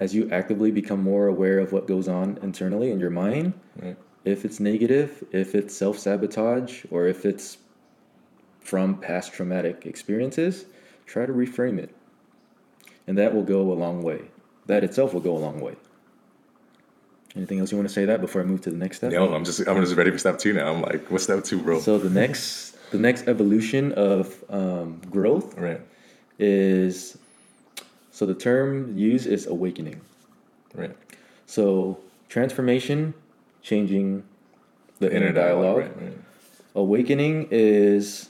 [0.00, 3.96] as you actively become more aware of what goes on internally in your mind, Right.
[4.24, 7.58] if it's negative, if it's self sabotage, or if it's
[8.60, 10.64] from past traumatic experiences,
[11.06, 11.94] try to reframe it.
[13.06, 14.22] And that will go a long way.
[14.66, 15.76] That itself will go a long way.
[17.34, 19.12] Anything else you want to say that before I move to the next step?
[19.12, 20.72] No, I'm just I'm just ready for step two now.
[20.72, 21.80] I'm like, what's step two, bro?
[21.80, 25.80] So the next the next evolution of um, growth right.
[26.38, 27.16] is
[28.12, 30.02] so the term used is awakening.
[30.74, 30.94] Right.
[31.46, 31.98] So
[32.28, 33.14] transformation,
[33.62, 34.22] changing
[35.00, 35.78] the inner, dialogue.
[35.78, 36.18] Right, right.
[36.74, 38.28] Awakening is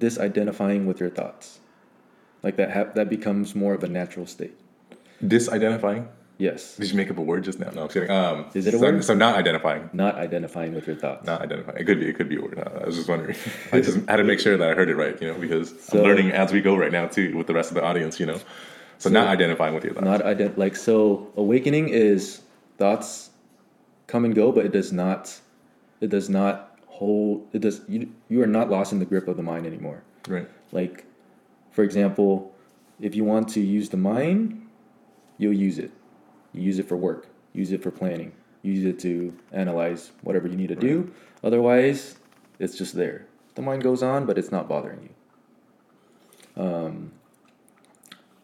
[0.00, 1.58] disidentifying with your thoughts.
[2.42, 4.56] Like that hap- that becomes more of a natural state.
[5.22, 6.06] Disidentifying.
[6.36, 6.76] Yes.
[6.76, 7.70] Did you make up a word just now?
[7.70, 8.10] No, I'm kidding.
[8.10, 9.04] Um, Is it a so, word?
[9.04, 9.88] So not identifying.
[9.92, 11.24] Not identifying with your thoughts.
[11.26, 11.78] Not identifying.
[11.78, 12.08] It could be.
[12.08, 12.58] It could be a word.
[12.58, 13.36] Uh, I was just wondering.
[13.72, 15.20] I just had to make sure that I heard it right.
[15.22, 17.70] You know, because So- I'm learning as we go right now too with the rest
[17.70, 18.18] of the audience.
[18.18, 18.40] You know,
[18.98, 20.04] so, not identifying with your thoughts.
[20.06, 22.42] Not ident- like so awakening is
[22.78, 23.30] thoughts
[24.08, 25.38] come and go, but it does not
[26.00, 29.36] it does not hold it does you you are not lost in the grip of
[29.36, 30.02] the mind anymore.
[30.28, 30.48] right.
[30.72, 31.04] Like,
[31.70, 32.52] for example,
[33.00, 34.66] if you want to use the mind,
[35.38, 35.92] you'll use it.
[36.54, 40.56] You use it for work, use it for planning, use it to analyze whatever you
[40.56, 41.12] need to do.
[41.42, 42.16] Otherwise,
[42.58, 43.26] it's just there.
[43.54, 45.10] The mind goes on, but it's not bothering
[46.56, 46.62] you.
[46.62, 47.12] Um,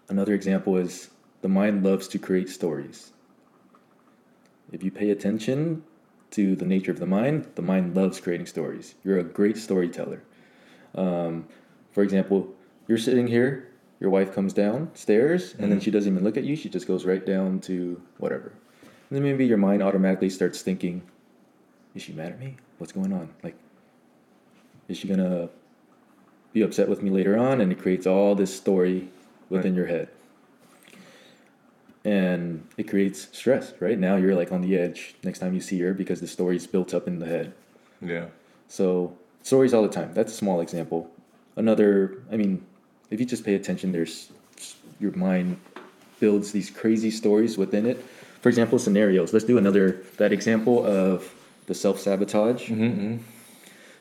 [0.08, 1.10] another example is
[1.42, 3.12] the mind loves to create stories.
[4.72, 5.84] If you pay attention
[6.32, 8.94] to the nature of the mind, the mind loves creating stories.
[9.04, 10.22] You're a great storyteller.
[10.94, 11.46] Um,
[11.92, 12.54] for example,
[12.86, 13.69] you're sitting here,
[14.00, 15.82] your wife comes downstairs, and then mm.
[15.82, 16.56] she doesn't even look at you.
[16.56, 18.52] She just goes right down to whatever.
[18.82, 21.02] And then maybe your mind automatically starts thinking,
[21.94, 22.56] is she mad at me?
[22.78, 23.28] What's going on?
[23.42, 23.56] Like,
[24.88, 25.50] is she gonna
[26.52, 27.60] be upset with me later on?
[27.60, 29.10] And it creates all this story
[29.50, 29.78] within Right.
[29.78, 30.08] your head.
[32.02, 33.98] And it creates stress, right?
[33.98, 36.94] Now you're like on the edge next time you see her because the story's built
[36.94, 37.52] up in the head.
[38.00, 38.26] Yeah.
[38.68, 40.14] So stories all the time.
[40.14, 41.10] That's a small example.
[41.56, 42.64] Another, I mean,
[43.10, 44.30] if you just pay attention, there's
[44.98, 45.58] your mind
[46.20, 48.04] builds these crazy stories within it.
[48.40, 49.32] For example, scenarios.
[49.32, 51.34] Let's do another that example of
[51.66, 52.70] the self sabotage.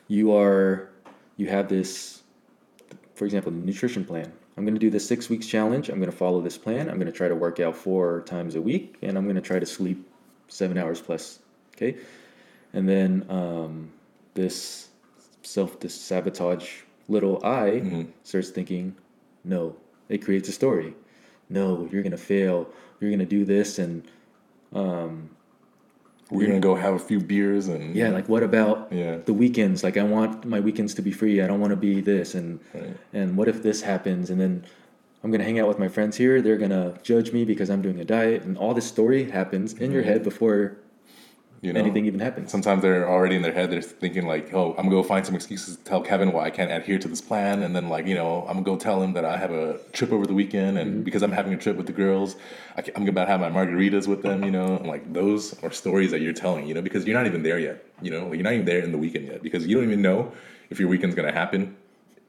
[0.08, 0.90] You are,
[1.36, 2.22] you have this,
[3.14, 4.32] for example, nutrition plan.
[4.56, 5.88] I'm going to do the six weeks challenge.
[5.88, 6.88] I'm going to follow this plan.
[6.88, 9.42] I'm going to try to work out four times a week, and I'm going to
[9.42, 10.06] try to sleep
[10.48, 11.38] seven hours plus.
[11.76, 11.96] Okay,
[12.72, 13.90] and then um,
[14.34, 14.88] this
[15.42, 18.94] self sabotage little I starts thinking,
[19.44, 19.76] no,
[20.08, 20.94] it creates a story.
[21.48, 22.68] No, you're gonna fail.
[23.00, 24.04] You're gonna do this, and
[24.72, 25.30] um,
[26.30, 29.16] we're gonna go have a few beers and yeah like what about Yeah.
[29.24, 32.00] the weekends like i want my weekends to be free i don't want to be
[32.00, 32.96] this and Right.
[33.12, 34.64] and what if this happens and then
[35.24, 37.98] i'm gonna hang out with my friends here they're gonna judge me because i'm doing
[37.98, 40.76] a diet and all this story happens in your head before
[41.62, 41.80] you know?
[41.80, 42.50] Anything even happens.
[42.50, 45.34] Sometimes they're already in their head they're thinking like oh i'm gonna go find some
[45.34, 47.62] excuses to tell kevin why i can't adhere to this plan.
[47.62, 50.12] And then like you know i'm gonna go tell him that i have a trip
[50.12, 51.02] over the weekend and Mm-hmm.
[51.02, 52.36] because i'm having a trip with the girls
[52.76, 54.76] I about to have my margaritas with them you know?
[54.76, 56.82] And, like those are stories that you're telling you know?
[56.82, 58.32] Because you're not even there yet you know?
[58.32, 60.32] You're not even there in the weekend yet because you don't even know
[60.70, 61.76] if your weekend's gonna happen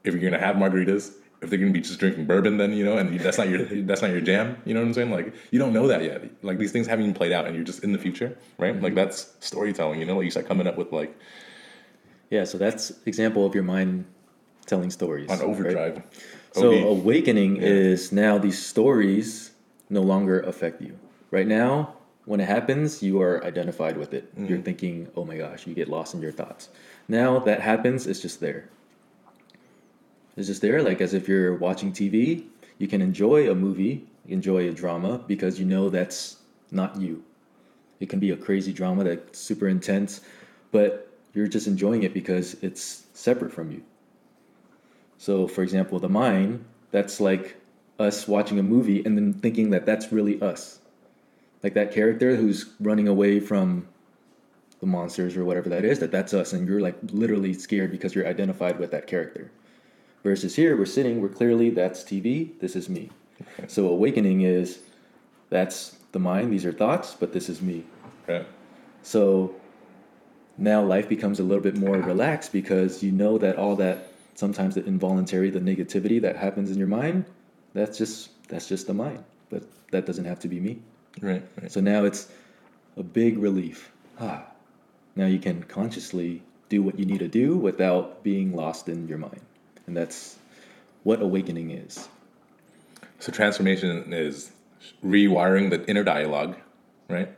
[0.04, 2.96] if you're gonna have margaritas if they're gonna be just drinking bourbon then you know
[2.96, 5.58] and that's not your that's not your jam you know what i'm saying like you
[5.58, 7.92] don't know that yet like these things haven't even played out and you're just in
[7.92, 11.12] the future right like that's storytelling you know like you start coming up with like
[12.30, 14.04] yeah so that's example of your mind
[14.66, 15.48] telling stories on right?
[15.48, 16.02] overdrive
[16.52, 16.82] So OD.
[17.00, 17.62] awakening Yeah.
[17.68, 19.50] is now these stories
[19.90, 20.98] no longer affect you.
[21.30, 21.94] Right now,
[22.26, 24.24] when it happens, you are identified with it.
[24.36, 24.62] You're Mm-hmm.
[24.62, 26.68] thinking, "Oh my gosh," you get lost in your thoughts.
[27.08, 28.68] Now that happens, it's just there.
[30.36, 32.44] It's just there, like as if you're watching TV.
[32.78, 36.38] You can enjoy a movie, enjoy a drama because you know that's
[36.70, 37.22] not you.
[38.00, 40.22] It can be a crazy drama that's super intense,
[40.72, 43.82] but you're just enjoying it because it's separate from you.
[45.18, 47.56] So, for example, the mind, that's like
[47.98, 50.80] us watching a movie and then thinking that that's really us.
[51.62, 53.86] Like that character who's running away from
[54.80, 56.52] the monsters or whatever that is, that that's us.
[56.52, 59.52] And you're like literally scared because you're identified with that character.
[60.22, 63.10] Versus here, we're sitting, we're clearly, that's TV, this is me.
[63.66, 64.78] So, awakening is
[65.50, 67.84] that's the mind, these are thoughts, but this is me.
[68.28, 68.46] right
[69.02, 69.54] So
[70.58, 74.74] now life becomes a little bit more relaxed because you know that all that sometimes
[74.74, 77.24] the involuntary, the negativity that happens in your mind,
[77.74, 79.24] that's just that's just the mind.
[79.50, 80.80] But that doesn't have to be me.
[81.20, 82.28] right right So now it's
[82.96, 83.90] a big relief.
[84.20, 84.44] Ah.
[85.16, 89.18] Now you can consciously do what you need to do without being lost in your
[89.18, 89.42] mind.
[89.86, 90.38] And that's
[91.02, 92.08] what awakening is.
[93.18, 94.52] so transformation is
[95.04, 96.56] rewiring the inner dialogue
[97.08, 97.28] right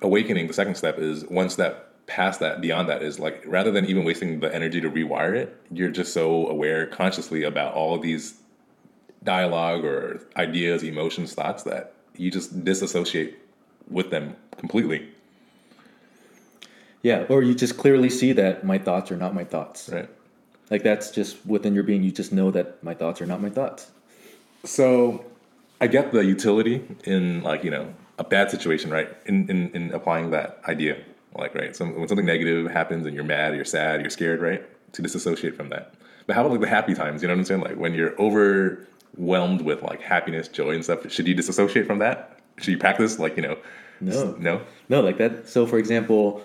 [0.00, 3.84] awakening the second step is one step past that beyond that is like rather than
[3.86, 8.02] even wasting the energy to rewire it you're just so aware consciously about all of
[8.02, 8.34] these
[9.24, 13.38] dialogue or ideas emotions thoughts that you just disassociate
[13.90, 15.08] with them completely
[17.02, 19.88] Yeah, or you just clearly see that my thoughts are not my thoughts.
[19.88, 20.08] right
[20.70, 22.02] Like that's just within your being.
[22.02, 23.90] You just know that my thoughts are not my thoughts.
[24.64, 25.24] So
[25.80, 29.08] I get the utility in like, you know, a bad situation, right?
[29.26, 30.98] In in, in applying that idea.
[31.34, 34.64] Like, right, so when something negative happens and you're mad, you're sad, you're scared, right?
[34.94, 35.92] To disassociate from that.
[36.26, 37.20] But how about like the happy times?
[37.20, 37.60] You know what I'm saying?
[37.60, 42.38] Like when you're overwhelmed with like happiness, joy, and stuff, should you disassociate from that?
[42.58, 43.58] Should you practice like, you know,
[44.00, 44.34] No.
[44.38, 44.62] no?
[44.88, 45.46] No, like that.
[45.46, 46.42] So, for example,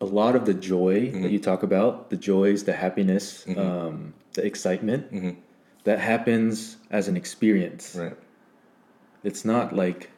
[0.00, 1.28] a lot of the joy that mm-hmm.
[1.28, 3.58] you talk about, the joys, the happiness, mm-hmm.
[3.58, 5.30] um, the excitement, mm-hmm.
[5.84, 7.96] that happens as an experience.
[7.96, 8.16] Right.
[9.24, 10.10] It's not like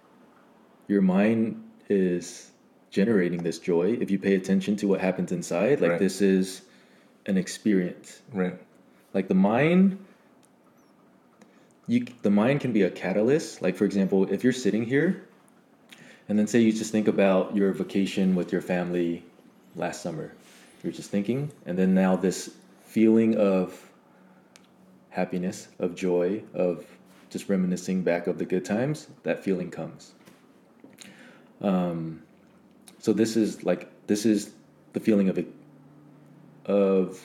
[0.88, 2.50] your mind is
[2.90, 3.96] generating this joy.
[4.00, 5.98] If you pay attention to what happens inside, like Right.
[5.98, 6.62] this is
[7.26, 8.20] an experience.
[8.32, 8.58] Right.
[9.12, 9.98] like the mind
[11.86, 15.26] you the mind can be a catalyst like for example if you're sitting here
[16.28, 19.24] and then say you just think about your vacation with your family
[19.76, 20.32] last summer.
[20.82, 22.50] You're just thinking and then now this
[22.84, 23.90] feeling of
[25.10, 26.86] happiness of joy of
[27.28, 30.12] just reminiscing back of the good times that feeling comes.
[31.60, 32.22] Um,
[32.98, 34.52] so this is like this is
[34.92, 35.46] the feeling of it
[36.66, 37.20] of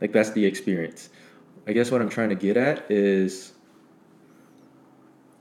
[0.00, 1.10] like that's the experience.
[1.66, 3.52] I guess what i'm trying to get at is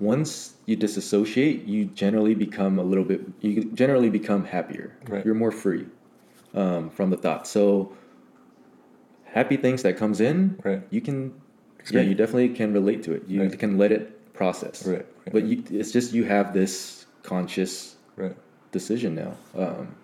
[0.02, 5.24] once you disassociate you generally become a little bit you generally become happier Right.
[5.26, 5.86] you're more free
[6.56, 7.94] um, from the thought so
[9.26, 10.82] happy things that comes in Right.
[10.90, 11.34] you can
[11.92, 13.60] yeah you definitely can relate to it you Right.
[13.60, 18.36] can let it process Right, but you, it's just you have this conscious Right.
[18.72, 19.34] decision now.
[19.56, 19.96] Um,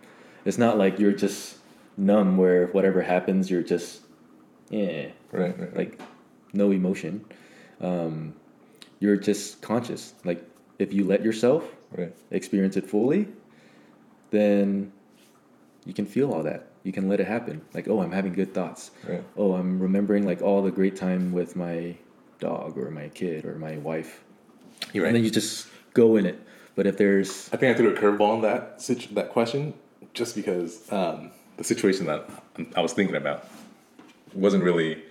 [0.46, 1.58] it's not like you're just
[1.98, 4.02] numb where whatever happens, you're just,
[4.70, 5.58] yeah, Right.
[5.60, 5.76] Right.
[5.76, 6.00] like
[6.54, 7.26] no emotion.
[7.82, 8.34] Um,
[9.00, 10.14] you're just conscious.
[10.24, 10.44] Like
[10.80, 12.14] if you let yourself right.
[12.32, 13.28] experience it fully,
[14.32, 14.92] then
[15.86, 16.68] you can feel all that.
[16.84, 17.62] You can let it happen.
[17.74, 18.92] Like, oh, I'm having good thoughts.
[19.08, 19.24] Right.
[19.36, 21.96] Oh, I'm remembering like all the great time with my
[22.40, 24.24] dog or my kid or my wife.
[24.94, 25.10] You're right.
[25.10, 26.40] And then you just go in it.
[26.76, 29.74] But if there's I think I threw a curveball on that situ- that question
[30.14, 32.30] just because um, the situation that
[32.76, 33.48] I was thinking about
[34.34, 35.04] wasn't really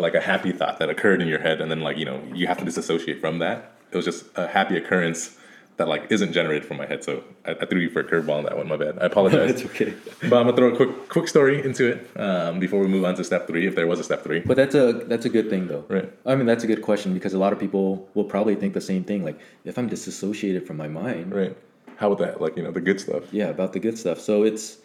[0.00, 2.46] like a happy thought that occurred in your head, and then like you know you
[2.46, 3.72] have to disassociate from that.
[3.90, 5.36] it was just a happy occurrence
[5.78, 7.02] that like isn't generated from my head.
[7.02, 8.68] So I, I threw you for a curveball on that one.
[8.68, 8.98] My bad.
[9.00, 9.50] I apologize.
[9.62, 9.94] It's okay.
[10.28, 13.14] But I'm gonna throw a quick quick story into it um, before we move on
[13.16, 14.40] to step three, if there was a step three.
[14.40, 15.84] But that's a that's a good thing though.
[15.88, 16.12] Right.
[16.26, 18.80] I mean that's a good question because a lot of people will probably think the
[18.92, 19.24] same thing.
[19.24, 21.56] Like if I'm disassociated from my mind, Right.
[21.96, 22.40] How about that?
[22.40, 23.24] Like you know the good stuff.
[23.32, 24.18] yeah, about the good stuff.
[24.20, 24.78] So it's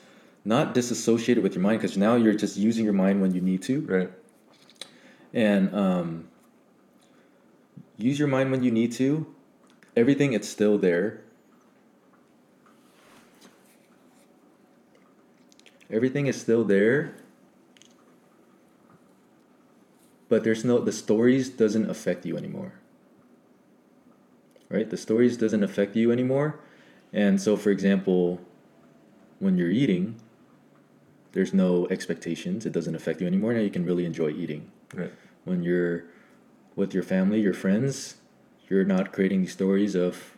[0.46, 3.62] not disassociated with your mind because now you're just using your mind when you need
[3.64, 4.10] to, Right.
[5.34, 6.28] And um,
[7.98, 9.26] use your mind when you need to.
[9.96, 11.22] Everything it's still there.
[15.90, 17.16] Everything is still there.
[20.30, 22.74] But there's no the stories doesn't affect you anymore.
[24.70, 24.90] Right?
[24.90, 26.60] The stories doesn't affect you anymore.
[27.14, 28.42] And so for example,
[29.40, 30.18] when you're eating,
[31.32, 32.66] there's no expectations.
[32.66, 33.54] It doesn't affect you anymore.
[33.54, 35.12] Now you can really enjoy eating Right.
[35.44, 36.06] when you're
[36.76, 38.16] with your family, your friends,
[38.70, 40.38] you're not creating stories of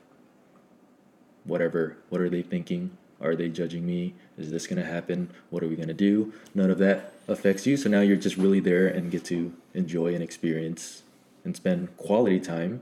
[1.43, 1.97] whatever.
[2.09, 2.97] What are they thinking?
[3.21, 4.15] Are they judging me?
[4.37, 5.31] Is this going to happen?
[5.49, 6.33] What are we going to do?
[6.55, 7.75] None of that affects you.
[7.75, 11.03] So now you're just really there and get to enjoy and experience
[11.43, 12.81] and spend quality time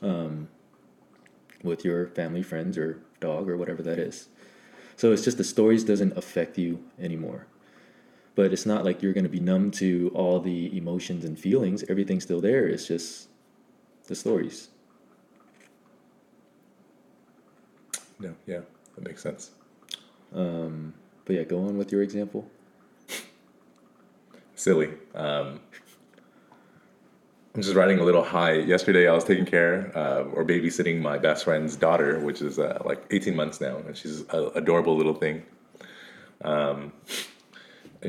[0.00, 0.48] um,
[1.62, 4.28] with your family, friends, or dog, or whatever that is.
[4.96, 7.46] So it's just the stories doesn't affect you anymore
[8.34, 11.84] but it's not like you're going to be numb to all the emotions and feelings
[11.88, 13.28] everything's still there it's just
[14.06, 14.68] the stories
[18.18, 18.34] No.
[18.46, 18.60] Yeah.
[18.94, 19.50] That makes sense.
[20.34, 22.48] um, but yeah go on with your example
[24.54, 24.90] silly.
[25.14, 25.60] Um,
[27.54, 28.52] I'm just riding a little high.
[28.54, 32.80] Yesterday, I was taking care uh, or babysitting my best friend's daughter, which is uh,
[32.84, 35.42] like 18 months now, and she's an adorable little thing.
[36.42, 36.92] Um,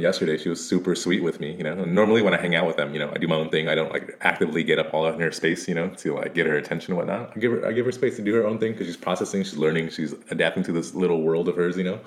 [0.02, 1.56] yesterday, she was super sweet with me.
[1.56, 3.36] You know, and normally when I hang out with them, you know, I do my
[3.36, 3.68] own thing.
[3.68, 6.46] I don't like actively get up all in her space, you know, to like get
[6.48, 7.32] her attention and whatnot.
[7.36, 9.44] I give her, I give her space to do her own thing because she's processing,
[9.44, 12.00] she's learning, she's adapting to this little world of hers, you know.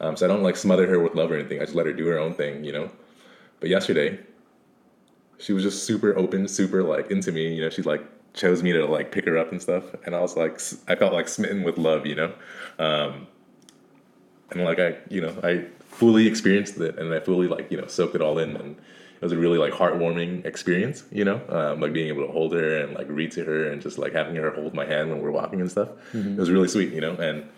[0.00, 1.60] Um, so I don't like smother her with love or anything.
[1.60, 2.90] I just let her do her own thing, you know.
[3.60, 4.18] But yesterday,
[5.38, 7.54] she was just super open, super like into me.
[7.54, 10.20] You know, she like chose me to like pick her up and stuff, and I
[10.20, 12.06] was like, i felt like smitten with love.
[12.06, 12.34] You know,
[12.78, 13.26] um,
[14.50, 17.86] and like I, you know, I fully experienced it, and I fully like you know
[17.86, 21.04] soaked it all in, and it was a really like heartwarming experience.
[21.12, 23.80] You know, um, like being able to hold her and like read to her, and
[23.80, 25.90] just like having her hold my hand when we're walking and stuff.
[26.34, 26.92] It was really sweet.
[26.92, 27.48] You know, and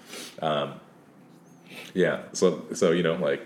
[0.42, 0.80] um,
[1.94, 3.40] yeah, so so you know like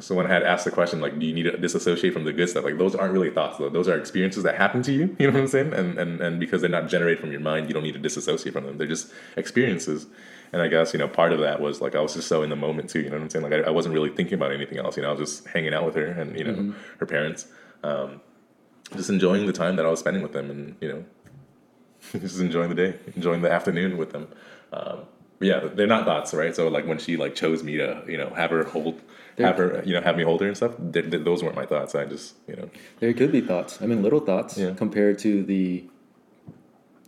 [0.00, 2.32] so when I had asked the question, like, do you need to disassociate from the
[2.32, 2.64] good stuff?
[2.64, 3.68] Like, those aren't really thoughts, though.
[3.68, 5.14] Those are experiences that happen to you.
[5.18, 5.72] You know what I'm saying?
[5.72, 8.52] And and and because they're not generated from your mind, you don't need to disassociate
[8.52, 8.78] from them.
[8.78, 10.06] They're just experiences.
[10.52, 12.50] And I guess you know part of that was like I was just so in
[12.50, 13.00] the moment too.
[13.00, 13.42] You know what I'm saying?
[13.44, 14.96] Like I, I wasn't really thinking about anything else.
[14.96, 17.46] You know, I was just hanging out with her and you know her parents,
[17.82, 18.20] um,
[18.94, 21.04] just enjoying the time that I was spending with them, and you know,
[22.20, 24.28] just enjoying the day, enjoying the afternoon with them.
[24.72, 25.00] Um,
[25.40, 26.54] yeah, they're not thoughts, right?
[26.54, 29.00] So like when she like chose me to, you know, have her hold,
[29.38, 30.72] have her, you know, have me hold her and stuff.
[30.92, 31.96] Th- th- those weren't my thoughts.
[31.96, 34.74] I just, you know, there could be thoughts i mean little thoughts Yeah.
[34.74, 35.84] compared to the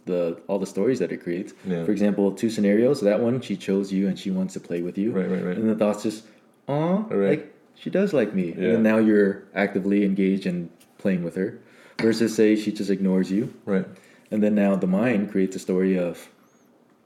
[0.07, 1.85] the all the stories that it creates Yeah.
[1.85, 4.99] for example two scenarios that one she chose you and she wants to play with
[4.99, 5.57] you Right, right, right.
[5.57, 6.25] and the thoughts just
[6.69, 7.31] oh Right.
[7.31, 8.73] like she does like me and Yeah.
[8.73, 11.59] then now you're actively engaged and playing with her
[12.01, 13.87] versus say she just ignores you right,
[14.31, 16.29] And then now the mind creates a story of,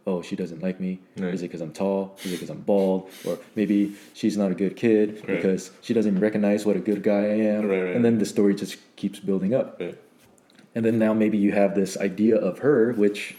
[0.07, 0.99] oh, she doesn't like me.
[1.19, 1.35] Right.
[1.35, 2.17] Is it because I'm tall?
[2.25, 3.11] Is it because I'm bald?
[3.27, 5.27] Or maybe she's not a good kid Right.
[5.37, 7.69] because she doesn't recognize what a good guy I am.
[7.69, 9.79] Right, and then the story just keeps building up.
[10.75, 13.37] And then now maybe you have this idea of her, which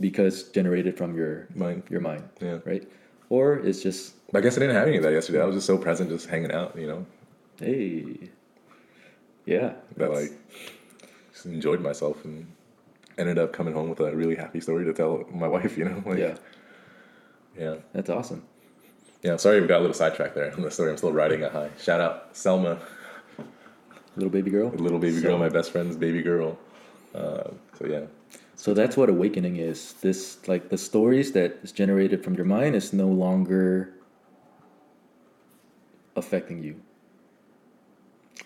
[0.00, 1.82] because generated from your Mind.
[1.88, 2.58] your mind, Yeah.
[2.64, 2.86] right?
[3.28, 5.40] Or it's just, I guess I didn't have any of that yesterday.
[5.40, 7.06] I was just so present, just hanging out, you know,
[7.58, 8.30] hey,
[9.46, 10.32] yeah, that like
[11.32, 12.46] just enjoyed myself and
[13.18, 15.78] ended up coming home with a really happy story to tell my wife.
[15.78, 16.34] You know, like, yeah,
[17.58, 18.42] yeah, that's awesome.
[19.22, 19.36] yeah.
[19.36, 20.90] Sorry, we got a little sidetracked there on the story.
[20.90, 21.70] I'm still riding a high.
[21.78, 22.80] Shout out Selma,
[24.16, 26.58] Little baby girl, little baby So- girl, my best friend's baby girl.
[27.14, 28.06] Uh, so yeah,
[28.56, 29.94] So that's what awakening is.
[30.00, 33.92] This like the stories that is generated from your mind is no longer
[36.16, 36.76] affecting you.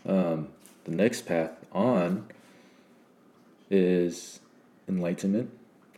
[0.07, 0.49] Um,
[0.85, 2.27] the next path on
[3.71, 4.41] is
[4.89, 5.51] enlightenment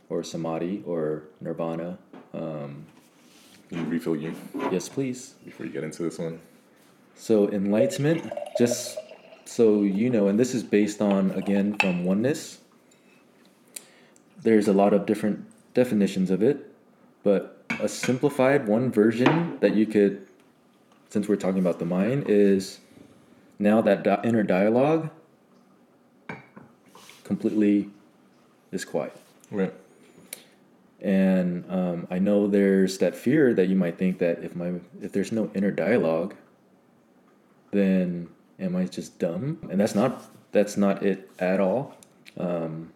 [0.09, 1.99] or samadhi or nirvana.
[2.33, 2.87] Um,
[3.69, 4.35] Can you refill you
[4.73, 5.35] yes, please.
[5.45, 6.41] before you get into this one.
[7.15, 8.97] So enlightenment, just
[9.49, 12.59] so you know, and this is based on again from oneness.
[14.43, 16.71] There's a lot of different definitions of it,
[17.23, 20.27] but a simplified one version that you could,
[21.09, 22.81] since we're talking about the mind, is
[23.59, 25.09] now that di- inner dialogue
[27.25, 27.89] completely
[28.71, 29.17] is quiet.
[29.51, 29.73] Right.
[31.01, 35.13] And um, I know there's that fear that you might think that if my if
[35.13, 36.35] there's no inner dialogue,
[37.71, 38.29] then
[38.59, 39.59] am I just dumb?
[39.71, 41.97] And that's not that's not it at all.
[42.37, 42.93] Um,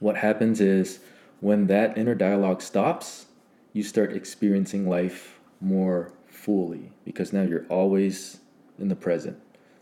[0.00, 1.00] what happens is
[1.40, 3.26] when that inner dialogue stops,
[3.72, 8.38] you start experiencing life more fully because now you're always
[8.78, 9.38] in the present.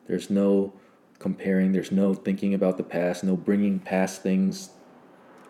[0.06, 0.72] There's no
[1.18, 4.70] comparing, there's no thinking about the past, no bringing past things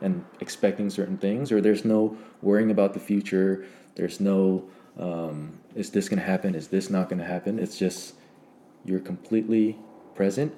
[0.01, 3.65] and expecting certain things, or there's no worrying about the future.
[3.95, 4.65] There's no,
[4.99, 6.55] um, is this going to happen?
[6.55, 7.59] Is this not going to happen?
[7.59, 8.15] It's just
[8.85, 9.79] you're completely
[10.15, 10.55] present.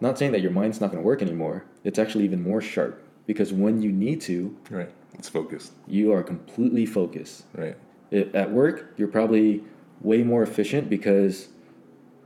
[0.00, 1.64] Not saying that your mind's not going to work anymore.
[1.84, 4.90] It's actually even more sharp because when you need to, Right.
[5.18, 5.72] It's focused.
[5.86, 7.44] you are completely focused.
[7.54, 7.76] Right.
[8.10, 9.62] It, at work, you're probably
[10.00, 11.48] way more efficient because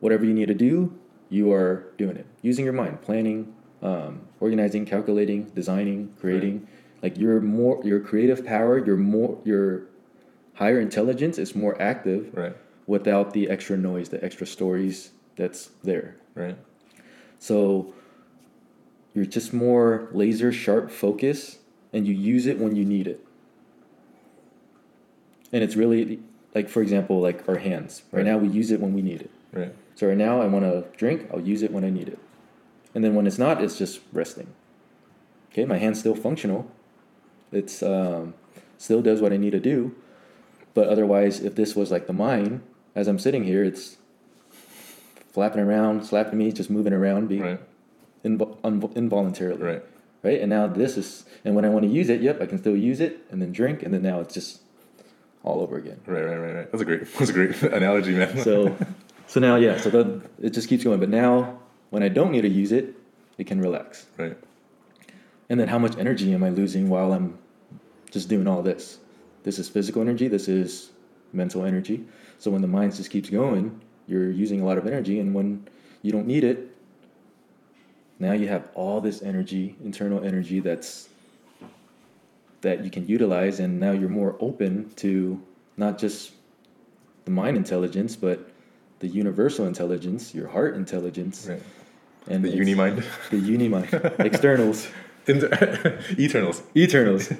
[0.01, 4.86] whatever you need to do, you are doing it using your mind, planning, um, organizing,
[4.86, 6.66] calculating, designing, creating.
[7.03, 9.82] Like your more your creative power, your more your
[10.55, 12.57] higher intelligence is more active Right.
[12.86, 16.16] without the extra noise, the extra stories that's there.
[16.34, 16.57] Right.
[17.39, 17.95] So
[19.14, 21.59] you're just more laser sharp focus
[21.93, 23.24] and you use it when you need it.
[25.53, 26.20] And it's really
[26.55, 28.03] like for example, like our hands.
[28.12, 28.26] Right, Right.
[28.30, 29.30] now we use it when we need it.
[29.53, 29.74] Right.
[29.95, 32.18] So right now I want to drink, I'll use it when I need it.
[32.95, 34.49] And then when it's not, it's just resting.
[35.53, 36.70] Okay, my hand's still functional.
[37.53, 38.34] It's um,
[38.76, 39.95] still does what I need to do.
[40.74, 42.61] But otherwise, if this was like the mind,
[42.95, 43.97] as I'm sitting here, it's
[45.39, 47.61] flapping around, slapping me, just moving around, being Right.
[48.24, 49.62] invo- unvo- involuntarily.
[49.62, 49.82] Right.
[50.24, 50.41] Right.
[50.41, 52.76] And now this is, and when I want to use it, yep, I can still
[52.76, 54.62] use it and then drink, and then now it's just
[55.45, 56.01] all over again.
[56.07, 56.24] Right.
[56.24, 56.36] Right.
[56.45, 56.55] Right.
[56.57, 56.72] Right.
[56.72, 57.03] That's a great.
[57.18, 58.36] That's a great analogy, man.
[58.43, 58.74] So,
[59.28, 60.99] so now, yeah, so the, it just keeps going.
[60.99, 61.61] But now,
[61.91, 62.97] when I don't need to use it,
[63.39, 64.07] it can relax.
[64.16, 64.36] right.
[65.49, 67.39] And then, how much energy am I losing while I'm
[68.11, 68.99] just doing all this?
[69.45, 70.26] This is physical energy.
[70.26, 70.91] This is
[71.32, 72.05] mental energy.
[72.41, 75.66] So when the mind just keeps going, you're using a lot of energy, and when
[76.02, 76.74] you don't need it,
[78.18, 81.09] now you have all this energy, internal energy that's
[82.62, 85.40] that you can utilize, and now you're more open to
[85.76, 86.32] not just
[87.24, 88.50] the mind intelligence, but
[88.98, 91.62] the universal intelligence, your heart intelligence, Right.
[92.26, 93.04] and The uni mind.
[93.30, 93.88] the uni mind,
[94.18, 94.88] externals,
[95.28, 96.62] Inter- Eternals.
[96.74, 97.30] eternals,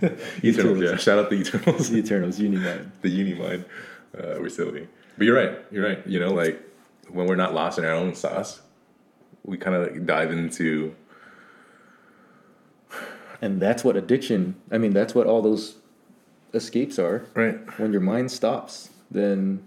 [0.45, 0.81] Eternals.
[0.81, 0.97] Yeah.
[0.97, 1.91] Shout out the Eternals.
[1.91, 2.93] the eternals, uni mind.
[3.03, 3.65] the uni mind.
[4.17, 4.87] Uh, we're silly.
[5.19, 5.59] But you're right.
[5.71, 6.07] You're right.
[6.07, 6.63] You know, like
[7.11, 8.61] when we're not lost in our own sauce,
[9.45, 10.95] we kind of like dive into
[13.41, 14.57] And that's what addiction.
[14.71, 15.77] I mean, that's what all those
[16.55, 17.25] escapes are.
[17.35, 17.59] right.
[17.79, 19.63] When your mind stops, then,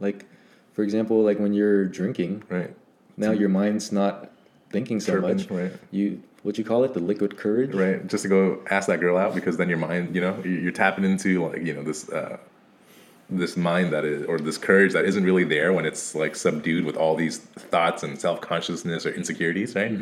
[0.00, 0.24] like,
[0.72, 2.74] for example, like when you're drinking, Right.
[3.16, 4.30] now your mind's not
[4.70, 5.50] thinking so Chirping, much.
[5.50, 5.72] right.
[5.90, 7.74] You what you call it, the liquid courage.
[7.74, 8.06] Right.
[8.06, 10.70] Just to go ask that girl out because then your mind, you know, you- you're
[10.72, 12.08] tapping into like you know this.
[12.08, 12.36] Uh,
[13.28, 16.84] this mind that is or this courage that isn't really there when it's like subdued
[16.84, 19.98] with all these thoughts and self-consciousness or insecurities right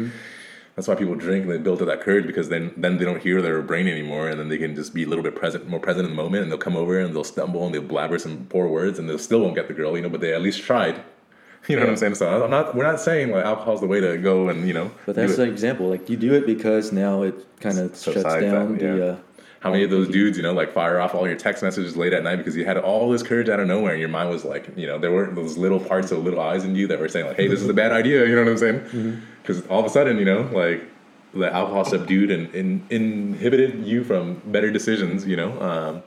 [0.77, 3.23] that's why people drink and they build up that courage because then then they don't
[3.23, 5.81] hear their brain anymore and then they can just be a little bit present more
[5.81, 8.47] present in the moment and they'll come over and they'll stumble and they'll blabber some
[8.51, 10.63] poor words and they still won't get the girl you know but they at least
[10.63, 11.03] tried
[11.69, 14.01] you know what i'm saying so i'm not we're not saying like alcohol's the way
[14.01, 15.89] to go and you know But that's an example.
[15.89, 18.87] Like you do it because now it kind of shuts down effect, the.
[18.87, 19.05] yeah.
[19.05, 19.19] Uh,
[19.65, 22.13] How many of those dudes, you know, like fire off all your text messages late
[22.13, 24.45] at night because you had all this courage out of nowhere and your mind was
[24.45, 27.09] like, you know, there weren't those little parts of little I's in you that were
[27.09, 28.27] saying like, hey, this is a bad idea.
[28.27, 29.23] You know what I'm saying?
[29.41, 30.85] Because all of a sudden, you know, like
[31.33, 35.27] the alcohol subdued and, and inhibited you from better decisions.
[35.27, 36.03] You know, um,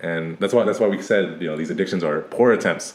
[0.00, 2.94] and that's why that's why we said you know these addictions are poor attempts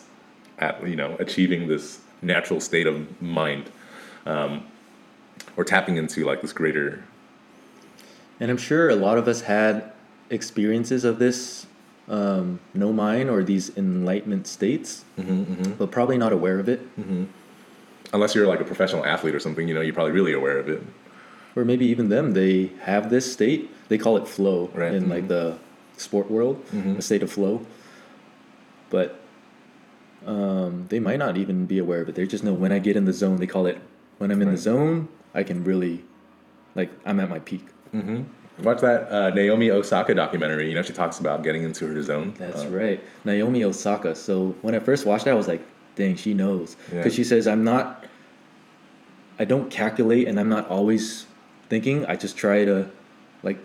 [0.58, 3.70] at you know achieving this natural state of mind
[4.26, 4.66] um,
[5.58, 7.04] or tapping into like this greater
[8.40, 9.92] And I'm sure a lot of us had
[10.30, 11.68] experiences of this
[12.08, 15.72] um, no mind or these enlightenment states, mm-hmm, mm-hmm.
[15.74, 16.82] but probably not aware of it.
[17.00, 17.26] Mm-hmm.
[18.14, 20.70] unless you're like a professional athlete or something, you know, you're probably really aware of
[20.70, 20.82] it.
[21.56, 23.70] Or maybe even them, they have this state.
[23.90, 24.94] They call it flow Right.
[24.94, 25.58] in like the
[25.98, 27.66] sport world, a state of flow.
[28.90, 29.20] But
[30.26, 32.16] um, they might not even be aware of it.
[32.16, 33.80] They just know when I get in the zone, they call it
[34.18, 36.04] when I'm in the zone, I can really,
[36.76, 37.66] like, I'm at my peak.
[38.64, 40.70] Watch that uh, Naomi Osaka documentary.
[40.70, 42.34] You know, she talks about getting into her zone.
[42.38, 43.04] That's Uh, right.
[43.26, 44.16] Naomi Osaka.
[44.16, 45.62] So when I first watched that, I was like,
[45.96, 46.78] dang, she knows.
[46.90, 46.98] Yeah.
[47.00, 48.06] Because she says, I'm not,
[49.40, 51.26] I don't calculate and I'm not always
[51.70, 52.06] thinking.
[52.06, 52.90] I just try to,
[53.44, 53.58] like,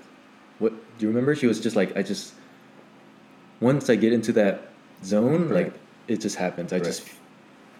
[0.58, 1.36] what, do you remember?
[1.36, 2.34] She was just like, I just,
[3.60, 4.68] once I get into that
[5.04, 5.64] zone, Right.
[5.66, 5.72] like,
[6.08, 6.72] it just happens.
[6.72, 6.84] I Right.
[6.84, 7.08] just,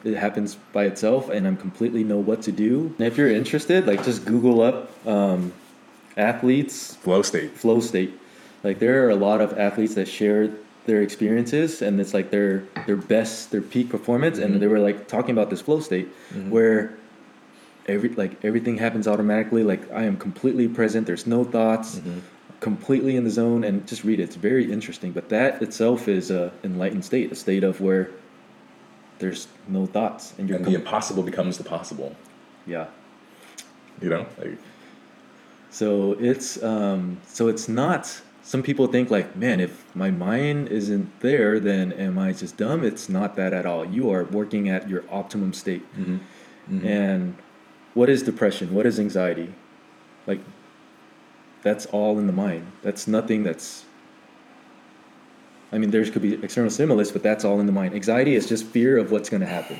[0.04, 2.94] it happens by itself and I'm completely know what to do.
[2.98, 5.52] And if you're interested, like, just Google up, um,
[6.16, 6.96] athletes.
[6.96, 7.56] Flow state.
[7.56, 8.18] flow state.
[8.62, 10.50] Like there are a lot of athletes that share
[10.86, 14.38] their experiences and it's like their their best their peak performance.
[14.38, 14.60] And mm-hmm.
[14.60, 16.50] they were like talking about this flow state mm-hmm.
[16.50, 16.94] where
[17.86, 19.62] every like everything happens automatically.
[19.62, 21.06] Like I am completely present.
[21.06, 21.96] There's no thoughts.
[21.96, 22.18] Mm-hmm.
[22.60, 23.64] Completely in the zone.
[23.64, 24.24] And just read it.
[24.24, 25.12] It's very interesting.
[25.12, 27.32] But that itself is a enlightened state.
[27.32, 28.10] A state of where
[29.20, 30.34] there's no thoughts.
[30.36, 32.16] And you're And the impossible becomes the possible.
[32.66, 32.88] yeah.
[34.02, 34.26] You know?
[34.38, 34.58] Like,
[35.70, 38.20] So it's um, so it's not.
[38.42, 42.82] Some people think like, man, if my mind isn't there, then am I just dumb?
[42.84, 43.84] It's not that at all.
[43.84, 45.84] You are working at your optimum state.
[46.86, 47.36] And
[47.94, 48.74] what is depression?
[48.74, 49.54] What is anxiety?
[50.26, 50.40] Like,
[51.62, 52.66] that's all in the mind.
[52.82, 53.44] That's nothing.
[53.44, 53.84] That's.
[55.72, 57.94] I mean, there could be external stimulus, but that's all in the mind.
[57.94, 59.76] Anxiety is just fear of what's going to happen.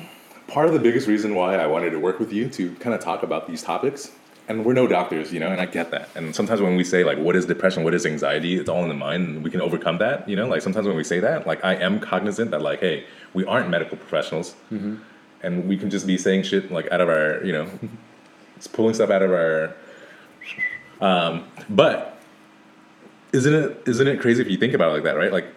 [0.47, 3.01] part of the biggest reason why I wanted to work with you to kind of
[3.01, 4.11] talk about these topics,
[4.47, 6.09] and we're no doctors, you know, and I get that.
[6.15, 8.89] And sometimes when we say like, what is depression, what is anxiety, it's all in
[8.89, 10.47] the mind, and we can overcome that, you know.
[10.47, 13.69] Like sometimes when we say that, like I am cognizant that like, hey, we aren't
[13.69, 14.55] medical professionals,
[15.43, 17.69] and we can just be saying shit like out of our, you know,
[18.57, 19.73] it's pulling stuff out of our.
[20.99, 22.19] Um, but
[23.33, 25.31] isn't it isn't it crazy if you think about it like that, right?
[25.31, 25.47] Like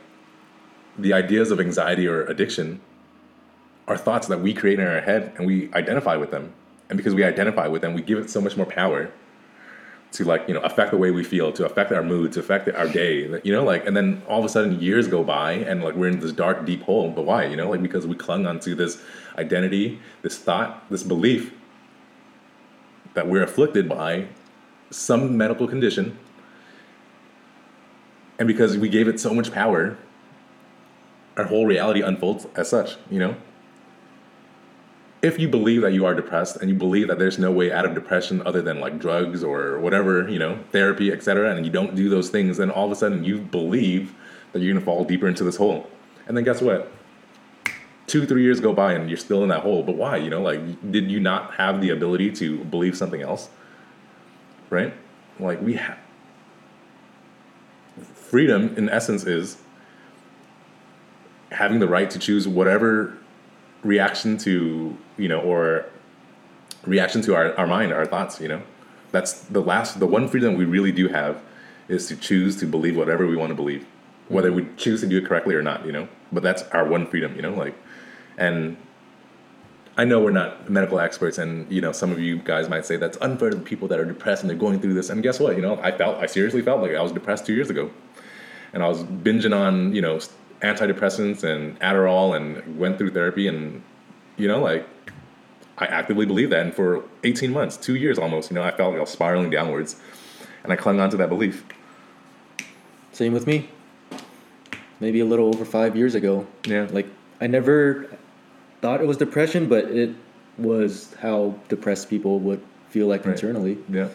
[0.98, 2.80] the ideas of anxiety or addiction
[3.86, 6.52] are thoughts that we create in our head and we identify with them.
[6.88, 9.10] And because we identify with them, we give it so much more power
[10.12, 12.68] to like, you know, affect the way we feel, to affect our mood, to affect
[12.68, 15.82] our day, you know, like, and then all of a sudden years go by and
[15.82, 17.10] like we're in this dark, deep hole.
[17.10, 17.46] But why?
[17.46, 19.02] You know, like because we clung onto this
[19.36, 21.52] identity, this thought, this belief
[23.14, 24.28] that we're afflicted by
[24.90, 26.16] some medical condition.
[28.38, 29.96] And because we gave it so much power,
[31.36, 33.36] our whole reality unfolds as such, you know?
[35.24, 37.86] If you believe that you are depressed and you believe that there's no way out
[37.86, 41.94] of depression other than like drugs or whatever, you know, therapy, etc., and you don't
[41.94, 44.14] do those things, then all of a sudden you believe
[44.52, 45.90] that you're gonna fall deeper into this hole.
[46.28, 46.92] And then guess what?
[48.06, 49.82] Two, three years go by and you're still in that hole.
[49.82, 50.18] But why?
[50.18, 53.48] You know, like, did you not have the ability to believe something else?
[54.68, 54.92] Right?
[55.40, 55.98] Like, we have.
[58.14, 59.56] Freedom, in essence, is
[61.50, 63.16] having the right to choose whatever
[63.84, 65.86] reaction to you know or
[66.84, 68.62] reaction to our, our mind our thoughts you know?
[69.12, 71.40] That's the last the one freedom we really do have
[71.86, 73.86] is to choose to believe whatever we want to believe
[74.28, 76.08] whether we choose to do it correctly or not you know?
[76.32, 77.54] But that's our one freedom you know?
[77.54, 77.76] Like
[78.36, 78.76] and
[79.96, 82.96] i know we're not medical experts and you know some of you guys might say
[82.96, 85.08] that's unfair to people that are depressed and they're going through this.
[85.08, 85.54] And guess what?
[85.56, 87.90] You know i felt i seriously felt like i was depressed two years ago.
[88.72, 90.18] And i was binging on you know
[90.64, 93.82] antidepressants and Adderall and went through therapy and
[94.36, 94.86] you know like
[95.78, 98.90] I actively believed that and for 18 months, 2 years almost, you know, I felt
[98.92, 99.96] like I was spiraling downwards
[100.62, 101.64] and I clung on to that belief.
[103.12, 103.68] Same with me.
[105.00, 106.46] Maybe a little over five years ago.
[106.64, 106.86] Yeah.
[106.90, 107.06] Like
[107.40, 108.06] I never
[108.80, 110.10] thought it was depression, but it
[110.58, 112.60] was how depressed people would
[112.90, 113.34] feel like Right.
[113.34, 113.78] internally.
[113.88, 114.08] Yeah.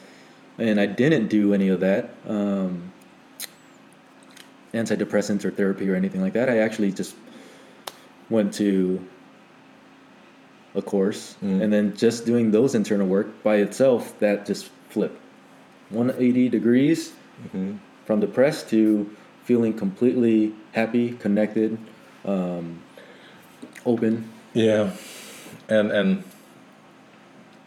[0.57, 2.11] And I didn't do any of that.
[2.27, 2.88] Um,
[4.73, 6.49] antidepressants or therapy or anything like that.
[6.49, 7.15] I actually just
[8.29, 9.03] went to
[10.75, 11.61] a course Mm.
[11.63, 15.19] and then just doing those internal work by itself that just flipped
[15.89, 17.13] 180 degrees
[17.47, 17.77] Mm-hmm.
[18.05, 19.09] from depressed to
[19.45, 21.77] feeling completely happy, connected,
[22.25, 22.81] um,
[23.85, 24.29] open.
[24.53, 24.91] Yeah.
[25.69, 26.23] And and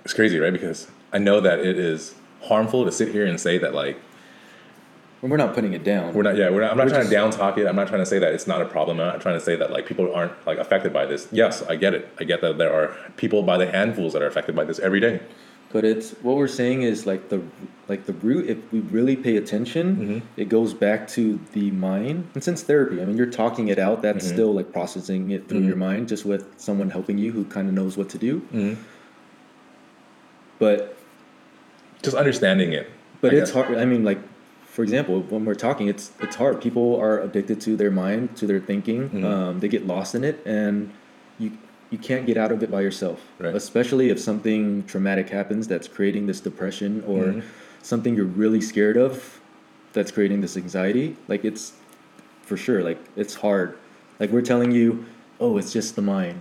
[0.05, 0.53] it's crazy, right?
[0.53, 3.97] Because I know that it is harmful to sit here and say that like
[5.31, 6.13] we're not putting it down.
[6.15, 6.37] We're not.
[6.37, 7.67] Yeah, we're not, I'm not We're trying just- to down talk it.
[7.67, 8.99] I'm not trying to say that it's not a problem.
[9.01, 11.29] I'm not trying to say that like people aren't like affected by this.
[11.31, 12.09] Yes, I get it.
[12.19, 14.99] I get that there are people by the handfuls that are affected by this every
[15.01, 15.21] day.
[15.71, 17.41] But it's what we're saying is like the
[17.89, 18.51] like the root.
[18.51, 20.19] If we really pay attention, Mm-hmm.
[20.41, 22.29] it goes back to the mind.
[22.35, 24.03] And since therapy, I mean, you're talking it out.
[24.03, 24.35] That's Mm-hmm.
[24.35, 27.75] still like processing it through your mind, just with someone helping you who kind of
[27.75, 28.41] knows what to do.
[28.53, 28.75] Mm-hmm.
[30.59, 30.97] But
[32.03, 32.91] Just understanding it.
[33.21, 33.67] but I it's guess.
[33.67, 33.79] hard.
[33.79, 34.19] I mean, like
[34.75, 36.61] for example, when we're talking, it's it's hard.
[36.67, 39.01] People are addicted to their mind, to their thinking.
[39.11, 39.25] Mm-hmm.
[39.25, 40.91] Um, they get lost in it, and
[41.39, 41.49] you
[41.91, 43.21] you can't get out of it by yourself.
[43.39, 43.55] Right.
[43.55, 47.41] Especially if something traumatic happens that's creating this depression, or Mm-hmm.
[47.83, 49.41] something you're really scared of,
[49.93, 51.17] that's creating this anxiety.
[51.29, 51.73] Like it's
[52.43, 52.83] for sure.
[52.83, 53.77] Like it's hard.
[54.19, 55.05] Like we're telling you,
[55.39, 56.41] oh, it's just the mind.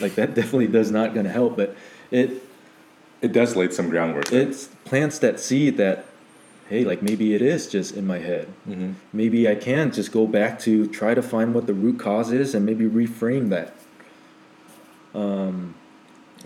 [0.00, 1.56] Like that definitely does not gonna help.
[1.56, 1.76] But
[2.10, 2.42] it
[3.22, 4.32] It does lay some groundwork.
[4.32, 6.06] it's plants that seed that
[6.70, 8.92] hey like maybe it is just in my head Mm-hmm.
[9.12, 12.54] maybe i can just go back to try to find what the root cause is
[12.54, 13.74] and maybe reframe that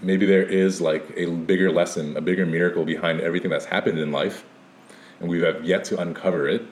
[0.02, 4.12] Maybe there is like a bigger lesson, a bigger miracle behind everything that's happened in
[4.12, 4.44] life.
[5.20, 6.62] and we have yet to uncover it.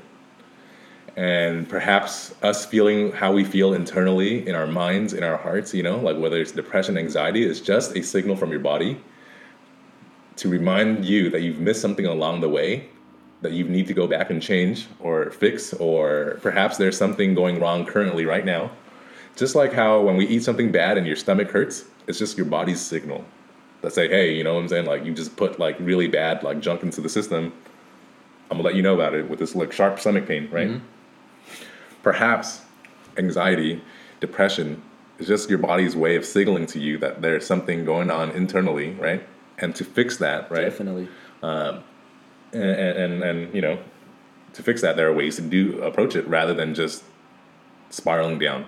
[1.16, 5.82] And perhaps us feeling how we feel internally in our minds, in our hearts, you
[5.82, 9.00] know, like whether it's depression, anxiety, is just a signal from your body
[10.36, 12.88] to remind you that you've missed something along the way
[13.42, 17.60] that you need to go back and change or fix, or perhaps there's something going
[17.60, 18.70] wrong currently right now.
[19.36, 22.46] Just like how when we eat something bad and your stomach hurts, it's just your
[22.46, 23.24] body's signal
[23.80, 24.86] that say, hey, you know what I'm saying?
[24.86, 27.52] Like you just put like really bad like junk into the system.
[28.50, 30.68] I'm gonna let you know about it with this like sharp stomach pain, right?
[30.68, 30.84] Mm-hmm.
[32.02, 32.62] Perhaps
[33.16, 33.82] anxiety,
[34.20, 34.82] depression
[35.18, 38.92] is just your body's way of signaling to you that there's something going on internally,
[38.92, 39.26] right?
[39.58, 40.62] And to fix that, right?
[40.62, 41.08] Definitely.
[41.42, 41.82] Um,
[42.52, 43.78] and, and, and you know,
[44.54, 47.04] to fix that, there are ways to do approach it rather than just
[47.90, 48.66] spiraling down.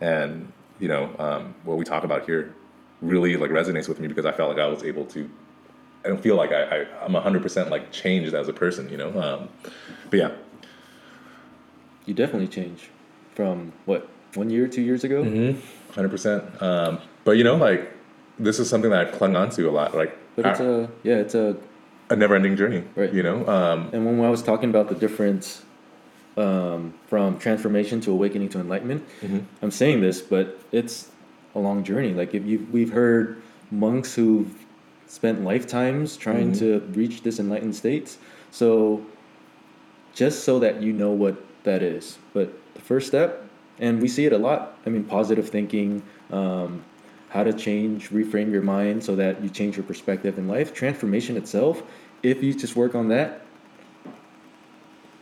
[0.00, 2.54] And you know, um, what we talk about here
[3.02, 5.30] really like resonates with me because I felt like I was able to.
[6.04, 8.96] I don't feel like I, I am hundred percent like changed as a person, you
[8.96, 9.20] know.
[9.20, 9.48] Um,
[10.08, 10.30] but yeah,
[12.06, 12.90] you definitely change
[13.34, 15.20] from what one year, two years ago.
[15.20, 16.08] 100 mm-hmm.
[16.08, 16.62] percent.
[16.62, 17.92] Um, but you know, like
[18.38, 19.94] this is something that I've clung on to a lot.
[19.94, 21.56] Like, but it's I, a yeah, it's a
[22.10, 23.12] a never ending journey, right?
[23.12, 23.46] You know.
[23.46, 25.62] Um, and when I was talking about the difference
[26.36, 29.38] um, from transformation to awakening to enlightenment, mm-hmm.
[29.62, 31.10] I'm saying this, but it's
[31.54, 32.12] a long journey.
[32.12, 33.40] Like if you we've heard
[33.70, 34.52] monks who've
[35.06, 36.80] spent lifetimes trying mm-hmm.
[36.80, 38.16] to reach this enlightened state.
[38.50, 39.04] So
[40.14, 42.18] just so that you know what that is.
[42.32, 43.44] But the first step,
[43.78, 44.78] and we see it a lot.
[44.84, 46.84] I mean, positive thinking, um,
[47.30, 50.74] how to change, reframe your mind so that you change your perspective in life.
[50.74, 51.82] Transformation itself,
[52.22, 53.42] if you just work on that,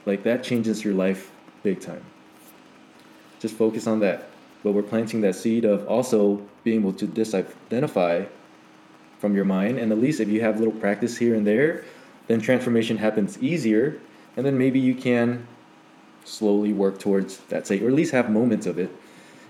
[0.05, 1.31] like that changes your life
[1.63, 2.05] big time.
[3.41, 4.29] Just focus on that
[4.63, 8.27] but we're planting that seed of also being able to disidentify
[9.19, 11.85] from your mind and at least if you have little practice here and there
[12.27, 13.99] then transformation happens easier
[14.37, 15.47] and then maybe you can
[16.25, 18.91] slowly work towards that state or at least have moments of it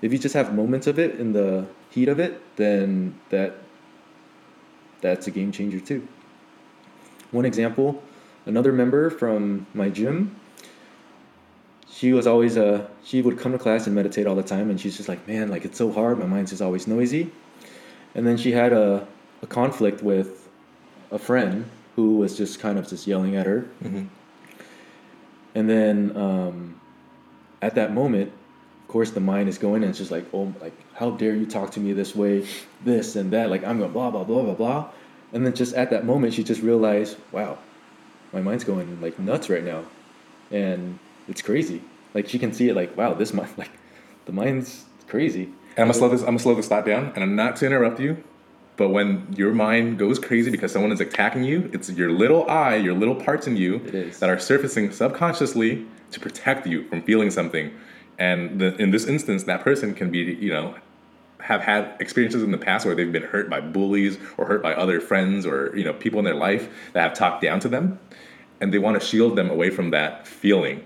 [0.03, 3.55] if you just have moments of it in the heat of it then that
[5.01, 6.07] that's a game changer too.
[7.30, 8.03] One example
[8.46, 10.34] another member from my gym
[11.90, 14.80] she was always uh she would come to class and meditate all the time and
[14.80, 16.18] she's just like man like it's so hard.
[16.18, 17.30] My mind's just always noisy.
[18.14, 19.07] And then she had a,
[19.42, 20.49] a conflict with
[21.11, 23.66] a friend who was just kind of just yelling at her.
[23.82, 24.05] Mm-hmm.
[25.55, 26.80] and then um,
[27.61, 28.32] at that moment
[28.89, 31.47] of course the mind is going and it's just like oh like how dare you
[31.47, 32.47] talk to me this way
[32.84, 34.91] this and that like i'm gonna blah blah blah blah blah
[35.32, 37.59] and then just at that moment she just realized wow
[38.32, 39.84] my mind's going like nuts right now
[40.51, 41.82] and it's crazy.
[42.14, 43.70] Like she can see it like, wow, this mind, like
[44.26, 45.45] the mind's crazy.
[45.76, 46.20] And I'm gonna slow this.
[46.22, 48.22] I'm gonna slow this thought down, and I'm not to interrupt you,
[48.76, 52.76] but when your mind goes crazy because someone is attacking you, it's your little I,
[52.76, 53.78] your little parts in you
[54.18, 57.70] that are surfacing subconsciously to protect you from feeling something.
[58.18, 60.74] And the, in this instance, that person can be, you know,
[61.40, 64.74] have had experiences in the past where they've been hurt by bullies or hurt by
[64.74, 67.98] other friends or you know people in their life that have talked down to them,
[68.60, 70.84] and they want to shield them away from that feeling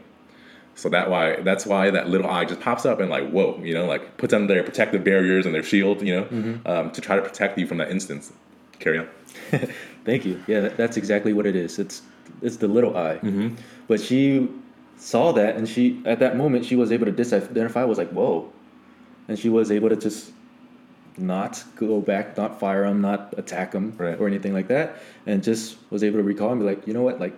[0.75, 3.75] so that why that's why that little I just pops up and like whoa, you
[3.75, 6.67] know, like puts on their protective barriers and their shield, you know, mm-hmm.
[6.67, 8.33] um, to try to protect you from that instance.
[8.79, 9.09] Carry on.
[10.05, 10.43] Thank you.
[10.47, 11.79] Yeah, that's exactly what it is.
[11.79, 12.03] It's
[12.41, 13.17] it's the little I.
[13.17, 13.55] Mm-hmm.
[13.87, 14.49] But she
[15.03, 17.87] saw that, and she at that moment she was able to disidentify.
[17.87, 18.53] Was like whoa,
[19.29, 20.33] and she was able to just
[21.19, 24.19] not go back, not fire him, not attack him, right.
[24.19, 27.03] or anything like that, and just was able to recall and be like, you know
[27.03, 27.35] what, like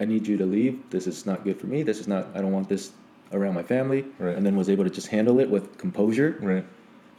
[0.00, 0.80] I need you to leave.
[0.90, 1.82] This is not good for me.
[1.82, 2.28] This is not.
[2.34, 2.92] I don't want this
[3.32, 4.04] around my family.
[4.18, 4.36] Right.
[4.36, 6.38] And then was able to just handle it with composure.
[6.40, 6.64] Right.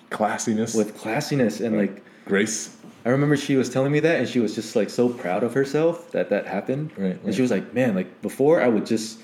[0.10, 0.76] Classiness.
[0.76, 1.92] With classiness and right.
[1.92, 2.76] like grace.
[3.10, 5.55] I remember she was telling me that, and she was just like so proud of
[5.55, 6.91] herself that that happened.
[6.95, 7.24] Right, right.
[7.24, 9.20] And she was like, "Man, like before, I would just,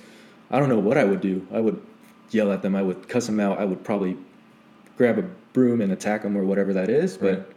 [0.49, 1.47] I don't know what I would do.
[1.53, 1.79] I would
[2.31, 2.75] yell at them.
[2.75, 3.59] I would cuss them out.
[3.59, 4.17] I would probably
[4.97, 5.21] grab a
[5.53, 7.15] broom and attack them or whatever that is.
[7.15, 7.47] But, right.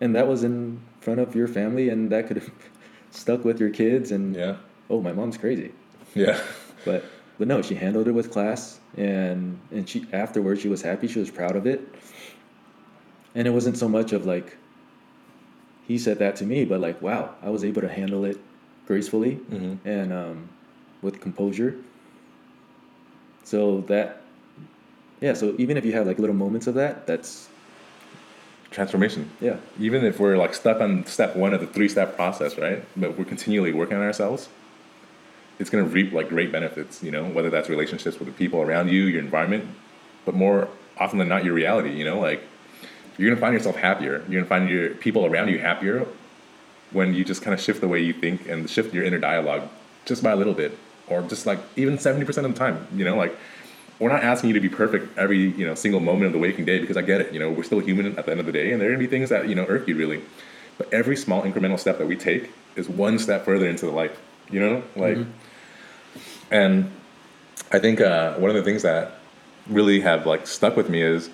[0.00, 2.50] and that was in front of your family, and that could have
[3.10, 4.12] stuck with your kids.
[4.12, 4.56] And yeah,
[4.88, 5.72] oh, my mom's crazy.
[6.14, 6.40] Yeah.
[6.86, 7.04] But
[7.36, 11.06] but no, she handled it with class, and and she afterwards she was happy.
[11.06, 11.86] She was proud of it.
[13.34, 14.56] And it wasn't so much of like
[15.90, 18.38] he said that to me, but like wow, I was able to handle it
[18.86, 19.88] gracefully mm-hmm.
[19.88, 20.48] and um,
[21.02, 21.76] with composure.
[23.44, 24.22] So that
[25.20, 27.48] yeah, so even if you have like little moments of that, that's
[28.70, 29.28] transformation.
[29.40, 29.56] Yeah.
[29.80, 32.84] Even if we're like stuck on step one of the three step process, right?
[32.96, 34.48] But we're continually working on ourselves
[35.60, 38.62] it's going to reap like great benefits, you know, whether that's relationships with the people
[38.62, 39.68] around you, your environment,
[40.24, 42.42] but more often than not, your reality, you know, like
[43.20, 44.24] you're going to find yourself happier.
[44.28, 46.06] You're going to find your people around you happier
[46.90, 49.68] when you just kind of shift the way you think and shift your inner dialogue
[50.06, 52.86] just by a little bit, or just like even seventy percent of the time.
[52.94, 53.36] You know, like
[53.98, 56.64] we're not asking you to be perfect every you know single moment of the waking
[56.64, 57.32] day because I get it.
[57.34, 59.04] You know, we're still human at the end of the day, and there are gonna
[59.04, 60.22] be things that you know irk you really.
[60.78, 64.12] But every small incremental step that we take is one step further into the light.
[64.50, 65.18] You know, like,
[66.50, 66.90] and
[67.70, 69.18] I think uh, one of the things that
[69.68, 71.28] really have like stuck with me is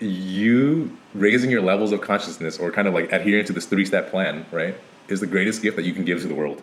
[0.00, 4.10] you raising your levels of consciousness or kind of like adhering to this three step
[4.10, 4.74] plan, right,
[5.08, 6.62] is the greatest gift that you can give to the world.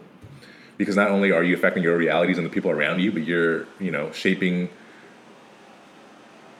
[0.77, 3.67] Because not only are you affecting your realities and the people around you, but you're,
[3.79, 4.69] you know, shaping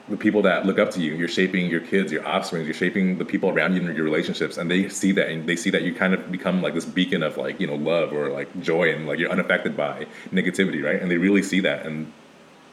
[0.09, 1.15] the people that look up to you.
[1.15, 2.65] You're shaping your kids, your offspring.
[2.65, 5.55] You're shaping the people around you and your relationships, and they see that, and they
[5.55, 8.29] see that you kind of become like this beacon of like you know love or
[8.29, 11.01] like joy, and like you're unaffected by negativity, right?
[11.01, 12.11] And they really see that, and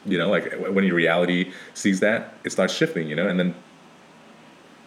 [0.05, 3.55] you know, like when your reality sees that, it starts shifting, you know, and then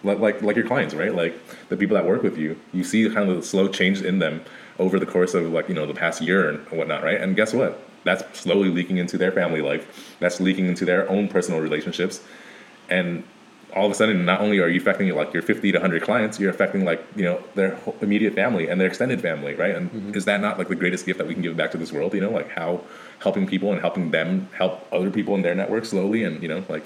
[0.04, 1.14] like like like your clients, right?
[1.14, 1.34] Like
[1.68, 4.42] the people that work with you, you see kind of the slow change in them
[4.78, 7.20] over the course of like you know the past year and whatnot, right?
[7.20, 7.80] And guess what?
[8.04, 10.16] That's slowly leaking into their family life.
[10.20, 12.20] That's leaking into their own personal relationships,
[12.88, 13.24] and
[13.74, 16.38] all of a sudden, not only are you affecting like your 50 to 100 clients,
[16.38, 19.74] you're affecting like you know their immediate family and their extended family, right?
[19.74, 20.14] And mm-hmm.
[20.14, 22.14] is that not like the greatest gift that we can give back to this world?
[22.14, 22.82] You know, like how
[23.20, 26.62] helping people and helping them help other people in their network slowly, and you know,
[26.68, 26.84] like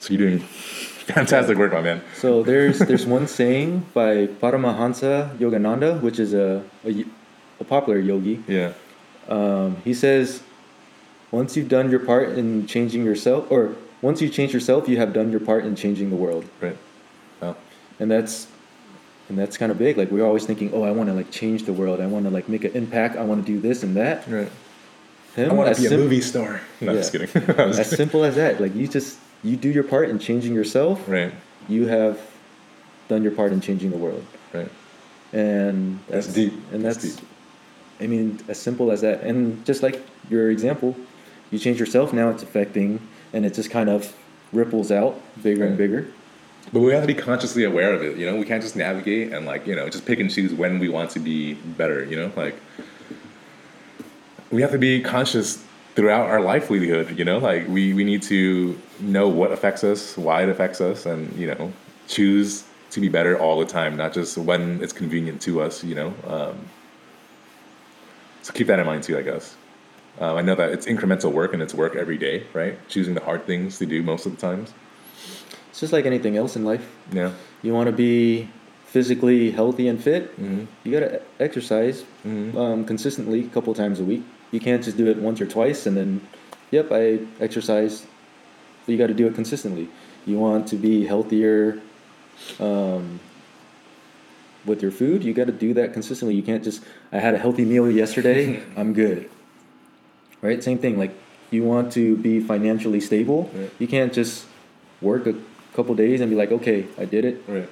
[0.00, 0.46] so you're doing
[1.06, 2.02] fantastic work, my man.
[2.14, 6.62] So there's there's one saying by Paramahansa Yogananda, which is a
[7.60, 8.42] a popular yogi.
[8.46, 8.72] Yeah,
[9.28, 10.42] Um, he says,
[11.30, 15.12] once you've done your part in changing yourself, or once you change yourself, you have
[15.12, 16.44] done your part in changing the world.
[16.60, 16.76] right.
[17.40, 17.56] Well,
[17.98, 18.46] And that's
[19.28, 19.96] and that's kind of big.
[19.96, 22.00] Like we're always thinking, oh, I want to like change the world.
[22.00, 23.16] I want to like make an impact.
[23.16, 24.26] I want to do this and that.
[24.28, 24.50] right.
[25.34, 26.60] Him, I want to be a movie star.
[26.80, 27.28] No, I'm just kidding.
[27.58, 27.96] I was As kidding.
[28.06, 28.58] simple as that.
[28.60, 31.08] Like you just you do your part in changing yourself.
[31.08, 31.32] Right,
[31.68, 32.20] You have
[33.08, 34.24] done your part in changing the world.
[34.52, 34.68] right.
[35.32, 36.52] and That's deep.
[36.72, 37.28] And That's that's, deep.
[38.00, 39.22] I mean, as simple as that.
[39.22, 40.96] And just like your example,
[41.50, 43.00] you change yourself now, it's affecting,
[43.32, 44.14] and it just kind of
[44.52, 46.06] ripples out bigger and bigger.
[46.72, 48.16] But we have to be consciously aware of it.
[48.16, 50.78] You know, we can't just navigate and like you know just pick and choose when
[50.78, 52.04] we want to be better.
[52.04, 52.56] You know, like
[54.50, 55.64] we have to be conscious
[55.96, 57.18] throughout our livelihood.
[57.18, 61.06] You know, like we we need to know what affects us, why it affects us,
[61.06, 61.72] and you know
[62.06, 65.82] choose to be better all the time, not just when it's convenient to us.
[65.82, 66.56] You know, um,
[68.42, 69.18] so keep that in mind too.
[69.18, 69.56] I guess.
[70.18, 72.78] Um, I know that it's incremental work and it's work every day, right?
[72.88, 74.72] Choosing the hard things to do most of the times.
[75.68, 76.90] It's just like anything else in life.
[77.12, 77.32] Yeah.
[77.60, 78.48] You want to be
[78.86, 80.64] physically healthy and fit, Mm-hmm.
[80.84, 84.22] you got to exercise um, consistently a couple times a week.
[84.50, 86.26] You can't just do it once or twice and then,
[86.70, 88.06] yep, I exercise.
[88.86, 89.88] You got to do it consistently.
[90.26, 91.80] You want to be healthier
[92.60, 93.20] um,
[94.64, 96.34] with your food, you got to do that consistently.
[96.34, 96.82] You can't just,
[97.12, 99.30] I had a healthy meal yesterday, I'm good.
[100.42, 100.62] Right?
[100.62, 100.98] Same thing.
[100.98, 101.12] Like,
[101.50, 103.70] you want to be financially stable, Right.
[103.78, 104.46] you can't just
[105.00, 105.34] work a
[105.74, 107.42] couple days and be like, okay, I did it.
[107.46, 107.68] Right.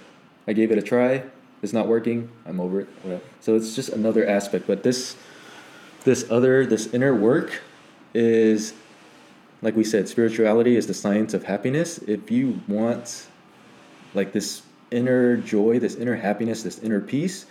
[0.46, 1.24] I gave it a try.
[1.62, 2.28] It's not working.
[2.46, 2.88] I'm over it.
[3.04, 3.22] Right.
[3.40, 4.66] So it's just another aspect.
[4.66, 5.16] But this,
[6.04, 7.60] this other, this inner work,
[8.14, 8.72] is,
[9.60, 11.98] like we said, spirituality is the science of happiness.
[11.98, 13.26] If you want,
[14.14, 17.46] like this inner joy, this inner happiness, this inner peace,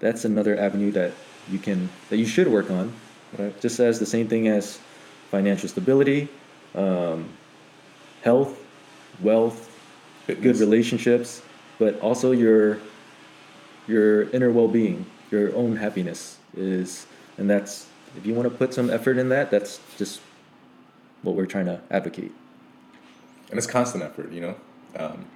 [0.00, 1.12] that's another avenue that
[1.50, 2.92] you can that you should work on.
[3.38, 3.58] Right.
[3.60, 4.78] Just as the same thing as
[5.30, 6.28] financial stability,
[6.74, 7.28] um,
[8.22, 8.62] health,
[9.22, 9.70] wealth,
[10.26, 11.42] good relationships,
[11.78, 12.78] but also your
[13.86, 17.06] your inner well-being, your own happiness is,
[17.38, 20.20] and that's if you want to put some effort in that, that's just
[21.22, 22.32] what we're trying to advocate.
[23.50, 24.56] and it's constant effort you know?
[24.96, 25.26] Um,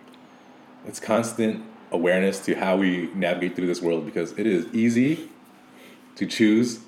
[0.87, 5.29] it's constant awareness to how we navigate through this world because it is easy
[6.17, 6.81] to choose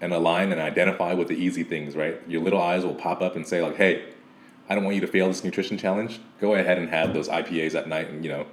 [0.00, 2.20] and align and identify with the easy things right?
[2.28, 4.12] Your little I's will pop up and say like hey
[4.68, 6.20] i don't want you to fail this nutrition challenge.
[6.40, 8.46] Go ahead and have those ipas at night and you know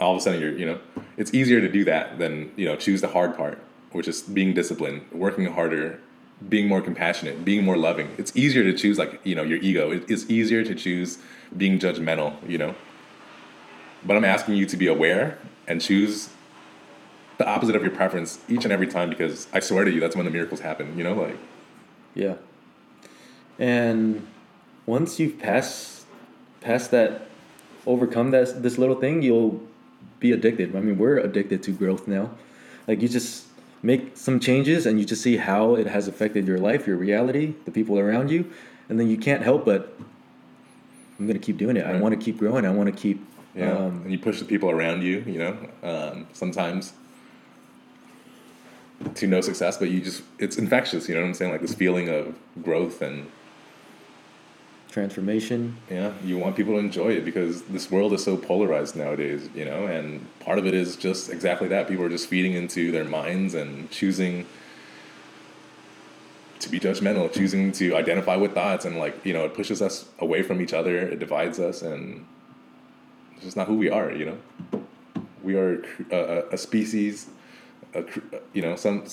[0.00, 0.78] all of a sudden you're you know
[1.16, 3.58] it's easier to do that than you know choose the hard part
[3.92, 6.00] which is being disciplined working harder
[6.48, 9.90] being more compassionate being more loving it's easier to choose like you know your ego
[9.90, 11.18] it's easier to choose
[11.56, 12.74] being judgmental you know
[14.04, 16.28] but i'm asking you to be aware and choose
[17.38, 20.14] the opposite of your preference each and every time because i swear to you that's
[20.16, 21.38] when the miracles happen you know like
[22.16, 22.36] Yeah.
[23.58, 24.26] And
[24.86, 26.06] once you've passed
[26.60, 27.28] past that,
[27.86, 29.60] overcome that this little thing, you'll
[30.18, 30.74] be addicted.
[30.74, 32.30] I mean, we're addicted to growth now.
[32.88, 33.45] Like you just
[33.86, 37.54] make some changes and you just see how it has affected your life, your reality,
[37.66, 38.50] the people around you,
[38.88, 39.96] and then you can't help but
[41.18, 41.86] I'm gonna keep doing it.
[41.86, 42.66] I want to keep growing.
[42.66, 43.24] I want to keep.
[43.64, 46.92] know Um, and you push the people around you you know um, sometimes
[49.14, 51.08] to no success, but you just it's infectious.
[51.08, 51.52] You know what I'm saying?
[51.52, 53.30] Like this feeling of growth and
[54.96, 55.76] Transformation.
[55.90, 59.46] yeah, you want people to enjoy it because this world is so polarized nowadays.
[59.54, 61.86] You know, and part of it is just exactly that.
[61.86, 64.46] People are just feeding into their minds and choosing
[66.60, 70.06] to be judgmental, choosing to identify with thoughts, and like you know, it pushes us
[70.20, 70.96] away from each other.
[70.96, 72.24] It divides us, and
[73.34, 74.10] it's just not who we are.
[74.10, 74.38] You
[74.72, 74.86] know,
[75.42, 77.26] we are a, a, species.
[77.92, 78.02] A,
[78.54, 79.04] you know, some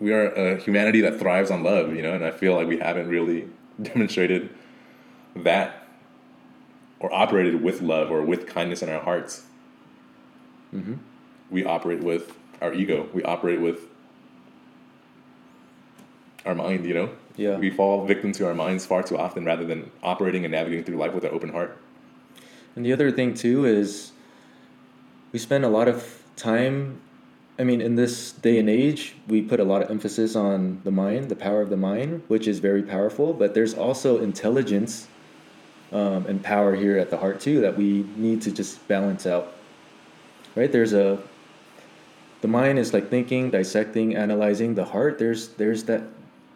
[0.00, 1.96] we are a humanity that thrives on love.
[1.96, 3.48] You know, and I feel like we haven't really
[3.82, 4.50] demonstrated
[5.36, 5.86] that
[7.00, 9.44] or operated with love or with kindness in our hearts.
[10.74, 10.94] Mm-hmm.
[11.50, 13.08] We operate with our ego.
[13.12, 13.80] We operate with
[16.46, 17.10] our mind, you know?
[17.36, 17.56] Yeah.
[17.56, 20.96] We fall victim to our minds far too often rather than operating and navigating through
[20.96, 21.76] life with an open heart.
[22.76, 24.12] And the other thing too is
[25.32, 27.00] we spend a lot of time
[27.58, 30.90] I mean in this day and age we put a lot of emphasis on the
[30.90, 35.08] mind, the power of the mind, which is very powerful, but there's also intelligence
[35.94, 39.54] um, and power here at the heart too that we need to just balance out.
[40.56, 40.70] Right?
[40.70, 41.18] There's a
[42.42, 44.74] the mind is like thinking, dissecting, analyzing.
[44.74, 46.02] The heart there's there's that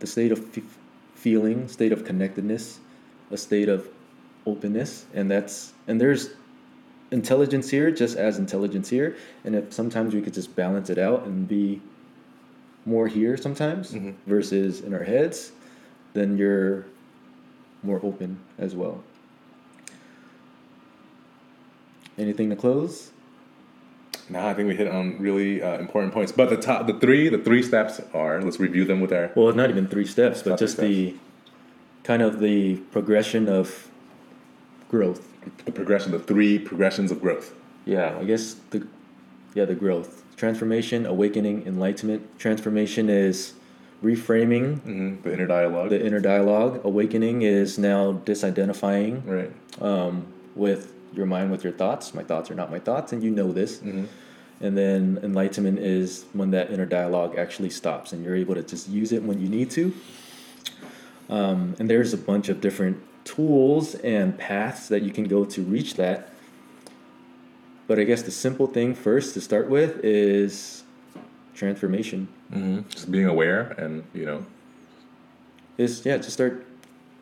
[0.00, 0.62] the state of f-
[1.14, 2.80] feeling, state of connectedness,
[3.30, 3.88] a state of
[4.46, 6.30] openness, and that's and there's
[7.10, 11.24] intelligence here just as intelligence here, and if sometimes we could just balance it out
[11.24, 11.80] and be
[12.84, 14.14] more here sometimes Mhm.
[14.26, 15.52] versus in our heads,
[16.14, 16.84] then you're
[17.82, 19.02] more open as well.
[22.18, 23.10] Anything to close?
[24.28, 26.32] Now I think we hit on really uh, important points.
[26.32, 28.42] But the top, the three, the three steps are.
[28.42, 29.30] Let's review them with our.
[29.34, 31.14] Well, not even three steps, but just the
[32.04, 33.88] kind of the progression of
[34.90, 35.26] growth.
[35.64, 37.54] The progression, the three progressions of growth.
[37.86, 38.86] Yeah, I guess the
[39.54, 42.38] yeah the growth, transformation, awakening, enlightenment.
[42.38, 43.54] Transformation is
[44.02, 45.88] reframing hmm The inner dialogue.
[45.90, 46.80] the inner dialogue.
[46.84, 49.82] Awakening is now disidentifying right.
[49.82, 52.14] um, with your mind with your thoughts.
[52.14, 53.80] My thoughts are not my thoughts, and you know this.
[53.80, 54.04] hmm
[54.60, 58.88] And then enlightenment is when that inner dialogue actually stops and you're able to just
[58.88, 59.92] use it when you need to.
[61.30, 65.62] Um, and there's a bunch of different tools and paths that you can go to
[65.62, 66.30] reach that.
[67.86, 70.82] But I guess the simple thing first to start with is
[71.54, 72.28] transformation.
[72.52, 74.44] hmm Just being aware and you know.
[75.76, 76.66] Is yeah, just start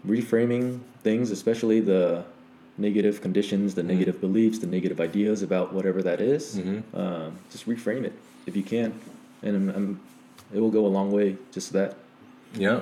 [0.07, 2.25] reframing things, especially the
[2.79, 6.59] negative conditions, the negative beliefs, the negative ideas about whatever that is.
[6.59, 6.83] Mhm.
[6.95, 8.13] Um, just reframe it
[8.47, 8.93] if you can,
[9.43, 10.01] and I'm, I'm,
[10.55, 11.37] it will go a long way.
[11.53, 11.97] Just that.
[12.55, 12.81] Yeah.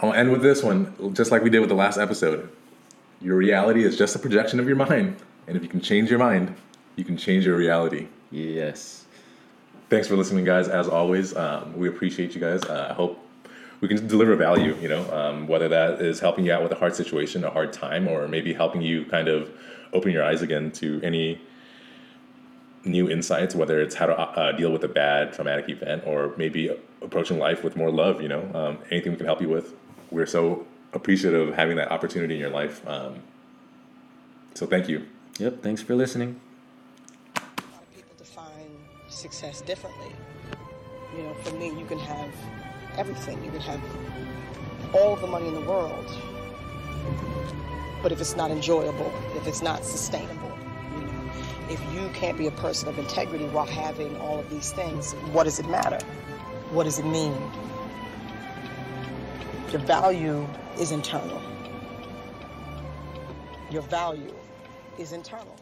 [0.00, 2.48] I'll end with this one, just like we did with the last episode.
[3.20, 5.16] Your reality is just a projection of your mind.
[5.46, 6.54] And if you can change your mind,
[6.96, 8.08] you can change your reality.
[8.30, 9.04] Yes.
[9.88, 10.68] Thanks for listening, guys.
[10.68, 12.62] As always, um, we appreciate you guys.
[12.64, 13.23] Uh, I hope
[13.84, 16.74] we can deliver value, you know, um, whether that is helping you out with a
[16.74, 19.50] hard situation, a hard time, or maybe helping you kind of
[19.92, 21.38] open your eyes again to any
[22.82, 26.74] new insights, whether it's how to uh, deal with a bad traumatic event or maybe
[27.02, 29.74] approaching life with more love, you know, um, anything we can help you with.
[30.10, 32.80] We're so appreciative of having that opportunity in your life.
[32.88, 33.16] Um,
[34.54, 35.06] so thank you.
[35.38, 35.62] Yep.
[35.62, 36.40] Thanks for listening.
[37.36, 38.78] A lot of people define
[39.08, 40.12] success differently.
[41.14, 42.32] You know, for me, you can have
[42.98, 43.42] everything.
[43.44, 43.80] You can have
[44.94, 46.06] all the money in the world,
[48.02, 50.52] but if it's not enjoyable, if it's not sustainable,
[50.94, 51.32] you know,
[51.70, 55.44] if you can't be a person of integrity while having all of these things, what
[55.44, 55.98] does it matter?
[56.70, 57.36] What does it mean?
[59.72, 60.46] Your value
[60.78, 61.42] is internal.
[63.70, 64.34] Your value
[64.98, 65.56] is internal.